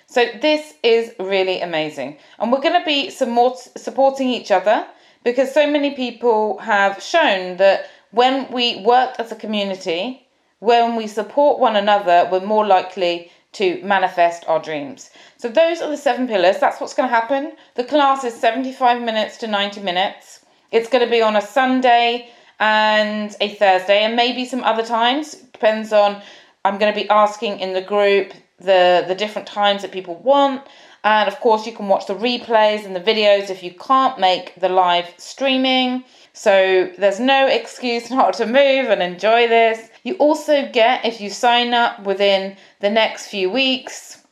So, 0.08 0.26
this 0.42 0.76
is 0.84 1.14
really 1.20 1.62
amazing. 1.62 2.18
And 2.38 2.52
we're 2.52 2.62
going 2.62 2.80
to 2.80 2.86
be 2.86 3.10
supporting 3.10 4.30
each 4.30 4.52
other 4.52 4.86
because 5.24 5.52
so 5.52 5.66
many 5.70 5.96
people 5.96 6.60
have 6.60 7.02
shown 7.02 7.58
that 7.58 7.90
when 8.12 8.52
we 8.52 8.84
work 8.84 9.16
as 9.18 9.32
a 9.32 9.36
community, 9.36 10.28
when 10.60 10.96
we 10.96 11.08
support 11.08 11.60
one 11.60 11.76
another, 11.76 12.30
we're 12.32 12.46
more 12.46 12.66
likely 12.66 13.32
to 13.54 13.82
manifest 13.84 14.44
our 14.48 14.62
dreams. 14.62 15.10
So, 15.38 15.48
those 15.50 15.82
are 15.82 15.90
the 15.90 15.98
seven 15.98 16.28
pillars. 16.28 16.60
That's 16.60 16.80
what's 16.80 16.94
going 16.94 17.10
to 17.10 17.16
happen. 17.16 17.54
The 17.76 17.86
class 17.86 18.24
is 18.24 18.36
75 18.36 19.02
minutes 19.02 19.38
to 19.38 19.48
90 19.48 19.82
minutes. 19.82 20.46
It's 20.72 20.90
going 20.90 21.04
to 21.04 21.10
be 21.10 21.22
on 21.22 21.36
a 21.36 21.42
Sunday 21.42 22.30
and 22.60 23.36
a 23.42 23.50
Thursday, 23.56 24.04
and 24.04 24.16
maybe 24.16 24.46
some 24.46 24.64
other 24.64 24.86
times. 24.86 25.34
Depends 25.34 25.92
on, 25.94 26.22
I'm 26.66 26.78
going 26.78 26.94
to 26.94 27.00
be 27.00 27.10
asking 27.10 27.60
in 27.60 27.74
the 27.74 27.82
group 27.82 28.34
the, 28.60 29.04
the 29.08 29.16
different 29.16 29.48
times 29.48 29.82
that 29.82 29.92
people 29.92 30.16
want. 30.16 30.66
And 31.04 31.28
of 31.28 31.40
course, 31.42 31.66
you 31.66 31.74
can 31.74 31.88
watch 31.88 32.08
the 32.08 32.16
replays 32.16 32.86
and 32.86 32.96
the 32.96 33.02
videos 33.02 33.50
if 33.50 33.62
you 33.62 33.72
can't 33.72 34.20
make 34.20 34.56
the 34.56 34.70
live 34.70 35.14
streaming. 35.18 36.06
So 36.32 36.90
there's 36.98 37.20
no 37.20 37.48
excuse 37.48 38.10
not 38.12 38.34
to 38.36 38.46
move 38.46 38.90
and 38.90 39.02
enjoy 39.02 39.48
this. 39.48 39.90
You 40.04 40.16
also 40.16 40.70
get, 40.72 41.06
if 41.06 41.20
you 41.20 41.30
sign 41.30 41.74
up 41.74 42.04
within 42.04 42.56
the 42.80 42.90
next 42.90 43.28
few 43.28 43.50
weeks, 43.50 44.24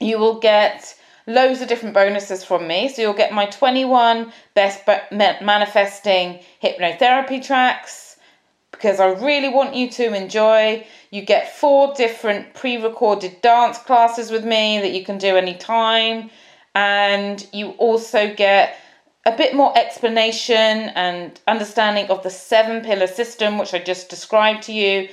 you 0.00 0.18
will 0.18 0.38
get 0.38 0.94
loads 1.28 1.60
of 1.60 1.68
different 1.68 1.94
bonuses 1.94 2.42
from 2.42 2.66
me. 2.66 2.88
So 2.88 3.02
you'll 3.02 3.12
get 3.12 3.32
my 3.32 3.46
21 3.46 4.32
best 4.54 4.80
manifesting 5.12 6.40
hypnotherapy 6.60 7.44
tracks 7.44 8.16
because 8.72 8.98
I 8.98 9.08
really 9.12 9.50
want 9.50 9.74
you 9.74 9.90
to 9.90 10.14
enjoy. 10.14 10.86
You 11.10 11.22
get 11.22 11.56
four 11.56 11.94
different 11.94 12.54
pre 12.54 12.82
recorded 12.82 13.40
dance 13.42 13.78
classes 13.78 14.30
with 14.30 14.44
me 14.44 14.80
that 14.80 14.92
you 14.92 15.04
can 15.04 15.18
do 15.18 15.36
anytime. 15.36 16.30
And 16.74 17.46
you 17.52 17.70
also 17.72 18.34
get 18.34 18.76
a 19.26 19.36
bit 19.36 19.54
more 19.54 19.76
explanation 19.76 20.56
and 20.56 21.38
understanding 21.46 22.06
of 22.08 22.22
the 22.22 22.30
seven 22.30 22.82
pillar 22.82 23.06
system, 23.06 23.58
which 23.58 23.74
I 23.74 23.78
just 23.80 24.08
described 24.08 24.62
to 24.64 24.72
you, 24.72 25.08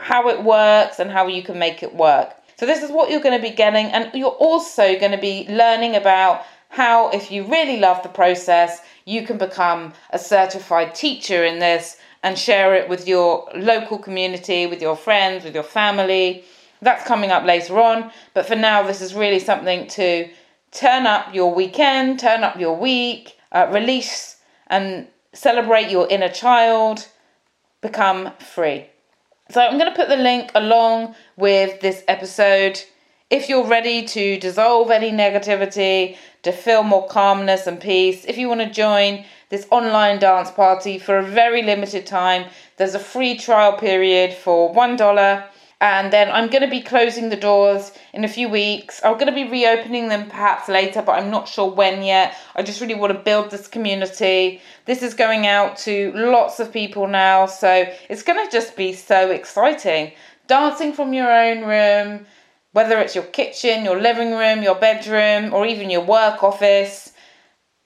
how 0.00 0.28
it 0.28 0.42
works 0.42 0.98
and 0.98 1.10
how 1.10 1.26
you 1.26 1.42
can 1.42 1.58
make 1.58 1.82
it 1.82 1.94
work. 1.94 2.34
So, 2.60 2.66
this 2.66 2.82
is 2.82 2.90
what 2.90 3.10
you're 3.10 3.22
going 3.22 3.40
to 3.40 3.42
be 3.42 3.56
getting, 3.56 3.86
and 3.86 4.10
you're 4.12 4.28
also 4.28 4.98
going 4.98 5.12
to 5.12 5.16
be 5.16 5.46
learning 5.48 5.96
about 5.96 6.44
how, 6.68 7.08
if 7.08 7.30
you 7.30 7.44
really 7.44 7.78
love 7.78 8.02
the 8.02 8.10
process, 8.10 8.82
you 9.06 9.22
can 9.26 9.38
become 9.38 9.94
a 10.10 10.18
certified 10.18 10.94
teacher 10.94 11.42
in 11.42 11.58
this 11.58 11.96
and 12.22 12.38
share 12.38 12.74
it 12.74 12.86
with 12.86 13.08
your 13.08 13.48
local 13.54 13.96
community, 13.96 14.66
with 14.66 14.82
your 14.82 14.94
friends, 14.94 15.42
with 15.42 15.54
your 15.54 15.62
family. 15.64 16.44
That's 16.82 17.02
coming 17.06 17.30
up 17.30 17.44
later 17.44 17.80
on, 17.80 18.12
but 18.34 18.44
for 18.44 18.56
now, 18.56 18.82
this 18.82 19.00
is 19.00 19.14
really 19.14 19.38
something 19.38 19.86
to 19.96 20.28
turn 20.70 21.06
up 21.06 21.34
your 21.34 21.54
weekend, 21.54 22.18
turn 22.18 22.44
up 22.44 22.60
your 22.60 22.76
week, 22.76 23.38
uh, 23.52 23.70
release 23.72 24.36
and 24.66 25.08
celebrate 25.32 25.88
your 25.88 26.06
inner 26.10 26.28
child, 26.28 27.08
become 27.80 28.32
free. 28.38 28.90
So, 29.50 29.60
I'm 29.60 29.78
going 29.78 29.90
to 29.90 29.96
put 29.96 30.08
the 30.08 30.16
link 30.16 30.52
along 30.54 31.16
with 31.36 31.80
this 31.80 32.04
episode. 32.06 32.80
If 33.30 33.48
you're 33.48 33.66
ready 33.66 34.04
to 34.04 34.38
dissolve 34.38 34.90
any 34.90 35.10
negativity, 35.10 36.16
to 36.42 36.52
feel 36.52 36.82
more 36.82 37.08
calmness 37.08 37.66
and 37.66 37.80
peace, 37.80 38.24
if 38.24 38.38
you 38.38 38.48
want 38.48 38.60
to 38.60 38.70
join 38.70 39.24
this 39.50 39.66
online 39.70 40.20
dance 40.20 40.50
party 40.50 40.98
for 40.98 41.18
a 41.18 41.24
very 41.24 41.62
limited 41.62 42.06
time. 42.06 42.48
There's 42.76 42.94
a 42.94 43.00
free 43.00 43.36
trial 43.36 43.74
period 43.74 44.32
for 44.32 44.72
$1. 44.72 45.44
And 45.80 46.12
then 46.12 46.30
I'm 46.30 46.50
going 46.50 46.62
to 46.62 46.68
be 46.68 46.82
closing 46.82 47.30
the 47.30 47.36
doors 47.36 47.92
in 48.12 48.22
a 48.22 48.28
few 48.28 48.50
weeks. 48.50 49.00
I'm 49.02 49.14
going 49.14 49.28
to 49.28 49.32
be 49.32 49.48
reopening 49.48 50.08
them 50.08 50.28
perhaps 50.28 50.68
later, 50.68 51.00
but 51.00 51.12
I'm 51.12 51.30
not 51.30 51.48
sure 51.48 51.70
when 51.70 52.02
yet. 52.02 52.36
I 52.54 52.62
just 52.62 52.82
really 52.82 52.94
want 52.94 53.14
to 53.14 53.18
build 53.18 53.50
this 53.50 53.66
community. 53.66 54.60
This 54.84 55.02
is 55.02 55.14
going 55.14 55.46
out 55.46 55.78
to 55.78 56.12
lots 56.14 56.60
of 56.60 56.70
people 56.70 57.06
now, 57.06 57.46
so 57.46 57.86
it's 58.10 58.22
going 58.22 58.44
to 58.44 58.52
just 58.52 58.76
be 58.76 58.92
so 58.92 59.30
exciting. 59.30 60.12
Dancing 60.48 60.92
from 60.92 61.14
your 61.14 61.30
own 61.30 61.64
room, 61.64 62.26
whether 62.72 62.98
it's 62.98 63.14
your 63.14 63.24
kitchen, 63.24 63.84
your 63.84 63.98
living 63.98 64.32
room, 64.32 64.62
your 64.62 64.74
bedroom, 64.74 65.54
or 65.54 65.64
even 65.64 65.88
your 65.88 66.04
work 66.04 66.42
office 66.42 67.14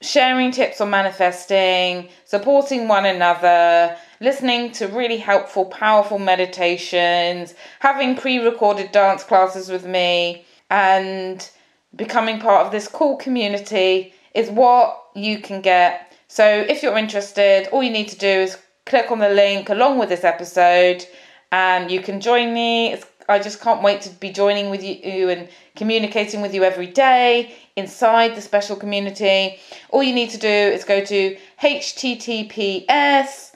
sharing 0.05 0.51
tips 0.51 0.81
on 0.81 0.91
manifesting, 0.91 2.09
supporting 2.25 2.89
one 2.89 3.07
another, 3.07 3.97
listening 4.21 4.73
to 4.73 4.87
really 4.89 5.19
helpful, 5.19 5.67
powerful 5.67 6.19
meditations, 6.19 7.55
having 7.81 8.17
pre 8.17 8.39
recorded 8.39 8.93
dance 8.93 9.25
classes 9.25 9.69
with 9.69 9.87
me, 9.87 10.45
and 10.71 11.51
becoming 11.97 12.41
part 12.41 12.67
of 12.67 12.73
this 12.73 12.89
cool 12.89 13.17
community 13.17 14.15
is 14.35 14.51
what 14.51 15.03
you 15.15 15.39
can 15.39 15.61
get. 15.61 16.13
So, 16.29 16.47
if 16.47 16.83
you're 16.83 16.99
interested, 16.99 17.69
all 17.69 17.83
you 17.83 17.91
need 17.91 18.09
to 18.09 18.19
do 18.19 18.27
is 18.27 18.59
click 18.87 19.11
on 19.11 19.19
the 19.19 19.29
link 19.29 19.69
along 19.69 19.99
with 19.99 20.09
this 20.09 20.25
episode 20.25 21.07
and 21.53 21.91
you 21.91 22.01
can 22.01 22.21
join 22.21 22.53
me. 22.53 22.93
It's 22.93 23.07
I 23.29 23.39
just 23.39 23.61
can't 23.61 23.83
wait 23.83 24.03
to 24.03 24.11
be 24.11 24.31
joining 24.31 24.71
with 24.71 24.83
you 24.83 25.31
and 25.31 25.49
communicating 25.77 26.43
with 26.43 26.55
you 26.55 26.63
every 26.63 26.87
day 26.87 27.55
inside 27.75 28.35
the 28.35 28.43
special 28.43 28.77
community. 28.77 29.59
All 29.91 30.03
you 30.03 30.15
need 30.15 30.31
to 30.31 30.39
do 30.39 30.49
is 30.49 30.85
go 30.85 31.03
to 31.05 31.37
https 31.63 33.53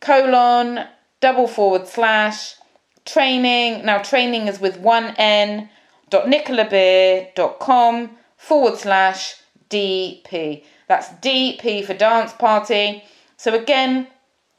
colon 0.00 0.86
double 1.20 1.46
forward 1.46 1.86
slash 1.86 2.54
training. 3.04 3.84
Now, 3.84 3.98
training 3.98 4.48
is 4.48 4.60
with 4.60 4.78
one 4.78 5.14
N 5.16 5.68
dot 6.08 6.26
nicolabeer.com 6.26 8.10
forward 8.36 8.76
slash 8.78 9.36
DP. 9.68 10.64
That's 10.88 11.08
DP 11.08 11.84
for 11.84 11.94
dance 11.94 12.32
party. 12.32 13.04
So, 13.36 13.54
again, 13.54 14.08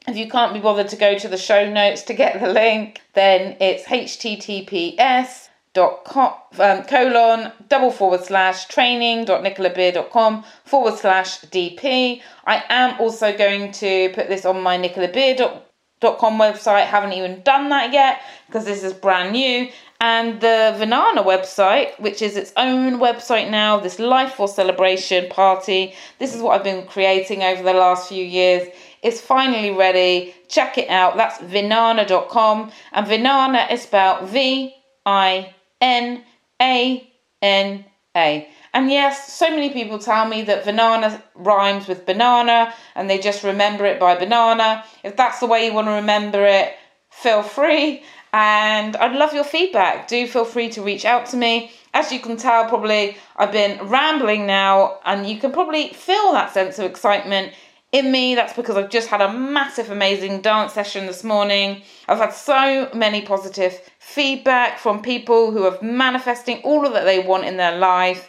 if 0.08 0.16
you 0.16 0.28
can't 0.28 0.54
be 0.54 0.60
bothered 0.60 0.88
to 0.88 0.96
go 0.96 1.18
to 1.18 1.28
the 1.28 1.36
show 1.36 1.70
notes 1.70 2.02
to 2.02 2.14
get 2.14 2.40
the 2.40 2.52
link, 2.52 3.02
then 3.14 3.56
it's 3.60 3.84
https 3.84 5.48
dot 5.74 6.04
com, 6.04 6.34
um, 6.58 6.82
colon 6.84 7.52
double 7.68 7.90
forward 7.90 8.22
slash 8.22 8.66
training 8.66 9.24
dot 9.24 9.42
nicolabeer.com 9.42 10.44
forward 10.64 10.94
slash 10.94 11.40
dp 11.42 12.20
i 12.46 12.62
am 12.68 12.98
also 13.00 13.36
going 13.36 13.72
to 13.72 14.10
put 14.14 14.28
this 14.28 14.44
on 14.44 14.60
my 14.60 14.76
nicolabeer.com 14.76 16.38
website 16.38 16.84
haven't 16.84 17.12
even 17.12 17.42
done 17.42 17.70
that 17.70 17.92
yet 17.92 18.20
because 18.46 18.64
this 18.64 18.82
is 18.82 18.92
brand 18.92 19.32
new 19.32 19.68
and 20.04 20.40
the 20.40 20.76
Vinana 20.76 21.24
website, 21.24 21.98
which 22.00 22.22
is 22.22 22.36
its 22.36 22.52
own 22.56 22.98
website 22.98 23.48
now, 23.48 23.78
this 23.78 24.00
Life 24.00 24.34
Force 24.34 24.56
celebration 24.56 25.30
party. 25.30 25.94
This 26.18 26.34
is 26.34 26.42
what 26.42 26.58
I've 26.58 26.64
been 26.64 26.88
creating 26.88 27.44
over 27.44 27.62
the 27.62 27.72
last 27.72 28.08
few 28.08 28.24
years. 28.24 28.66
It's 29.04 29.20
finally 29.20 29.70
ready. 29.70 30.34
Check 30.48 30.76
it 30.76 30.88
out. 30.88 31.16
That's 31.16 31.38
vinana.com. 31.38 32.72
And 32.90 33.06
Vinana 33.06 33.70
is 33.70 33.82
spelled 33.82 34.28
V 34.28 34.74
I 35.06 35.54
N 35.82 36.24
A 36.62 37.12
N 37.42 37.84
A. 38.16 38.48
And 38.72 38.90
yes, 38.90 39.30
so 39.30 39.50
many 39.50 39.68
people 39.70 39.98
tell 39.98 40.26
me 40.26 40.42
that 40.42 40.64
Vinana 40.64 41.20
rhymes 41.34 41.86
with 41.86 42.06
banana 42.06 42.72
and 42.94 43.10
they 43.10 43.18
just 43.18 43.44
remember 43.44 43.84
it 43.84 44.00
by 44.00 44.16
banana. 44.16 44.82
If 45.04 45.14
that's 45.16 45.40
the 45.40 45.46
way 45.46 45.66
you 45.66 45.74
want 45.74 45.88
to 45.88 45.92
remember 45.92 46.46
it, 46.46 46.72
feel 47.10 47.42
free. 47.42 48.02
And 48.32 48.96
I'd 48.96 49.14
love 49.14 49.34
your 49.34 49.44
feedback. 49.44 50.08
Do 50.08 50.26
feel 50.26 50.46
free 50.46 50.70
to 50.70 50.82
reach 50.82 51.04
out 51.04 51.26
to 51.26 51.36
me. 51.36 51.70
As 51.92 52.10
you 52.10 52.18
can 52.18 52.38
tell, 52.38 52.66
probably 52.66 53.18
I've 53.36 53.52
been 53.52 53.86
rambling 53.88 54.46
now, 54.46 55.00
and 55.04 55.28
you 55.28 55.38
can 55.38 55.52
probably 55.52 55.88
feel 55.88 56.32
that 56.32 56.54
sense 56.54 56.78
of 56.78 56.86
excitement 56.86 57.52
in 57.92 58.10
me. 58.10 58.34
That's 58.34 58.54
because 58.54 58.78
I've 58.78 58.88
just 58.88 59.08
had 59.08 59.20
a 59.20 59.30
massive, 59.30 59.90
amazing 59.90 60.40
dance 60.40 60.72
session 60.72 61.06
this 61.06 61.22
morning. 61.22 61.82
I've 62.08 62.16
had 62.16 62.32
so 62.32 62.88
many 62.94 63.20
positive 63.20 63.78
feedback 64.14 64.78
from 64.78 65.00
people 65.00 65.50
who 65.52 65.64
are 65.64 65.78
manifesting 65.80 66.58
all 66.62 66.82
that 66.90 67.04
they 67.04 67.18
want 67.18 67.44
in 67.44 67.56
their 67.56 67.78
life, 67.78 68.28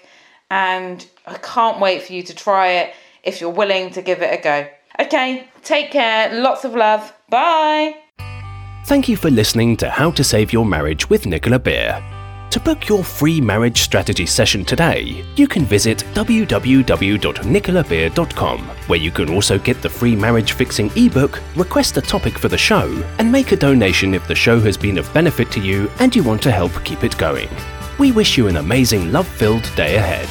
and 0.50 1.06
I 1.26 1.36
can't 1.36 1.80
wait 1.80 2.04
for 2.04 2.14
you 2.14 2.24
to 2.24 2.34
try 2.34 2.68
it 2.70 2.94
if 3.24 3.42
you're 3.42 3.50
willing 3.50 3.92
to 3.92 4.02
give 4.02 4.22
it 4.22 4.40
a 4.40 4.42
go. 4.42 4.68
Okay, 5.00 5.48
take 5.64 5.92
care. 5.92 6.34
Lots 6.34 6.64
of 6.64 6.76
love. 6.76 7.14
Bye. 7.30 7.96
Thank 8.86 9.10
you 9.10 9.18
for 9.18 9.30
listening 9.30 9.78
to 9.78 9.90
How 9.90 10.12
to 10.12 10.24
Save 10.24 10.54
Your 10.54 10.66
Marriage 10.66 11.10
with 11.10 11.26
Nicola 11.26 11.60
Beer. 11.60 12.13
To 12.54 12.60
book 12.60 12.88
your 12.88 13.04
free 13.04 13.42
marriage 13.42 13.82
strategy 13.82 14.28
session 14.28 14.64
today, 14.64 15.26
you 15.36 15.48
can 15.48 15.66
visit 15.66 16.06
www.nicolabeer.com, 16.14 18.60
where 18.60 19.00
you 19.00 19.10
can 19.10 19.32
also 19.32 19.58
get 19.58 19.82
the 19.82 19.90
free 19.90 20.16
marriage 20.16 20.52
fixing 20.52 20.92
ebook, 20.96 21.42
request 21.56 21.98
a 21.98 22.02
topic 22.02 22.38
for 22.38 22.50
the 22.50 22.58
show, 22.60 23.04
and 23.18 23.32
make 23.32 23.54
a 23.54 23.56
donation 23.56 24.14
if 24.14 24.28
the 24.28 24.36
show 24.36 24.60
has 24.60 24.78
been 24.78 25.00
of 25.00 25.12
benefit 25.16 25.50
to 25.54 25.60
you 25.60 25.90
and 26.00 26.16
you 26.16 26.22
want 26.22 26.44
to 26.44 26.52
help 26.52 26.74
keep 26.86 27.04
it 27.04 27.18
going. 27.18 27.50
We 27.98 28.12
wish 28.12 28.38
you 28.38 28.48
an 28.48 28.58
amazing 28.58 29.12
love 29.12 29.28
filled 29.28 29.68
day 29.76 29.96
ahead. 29.96 30.30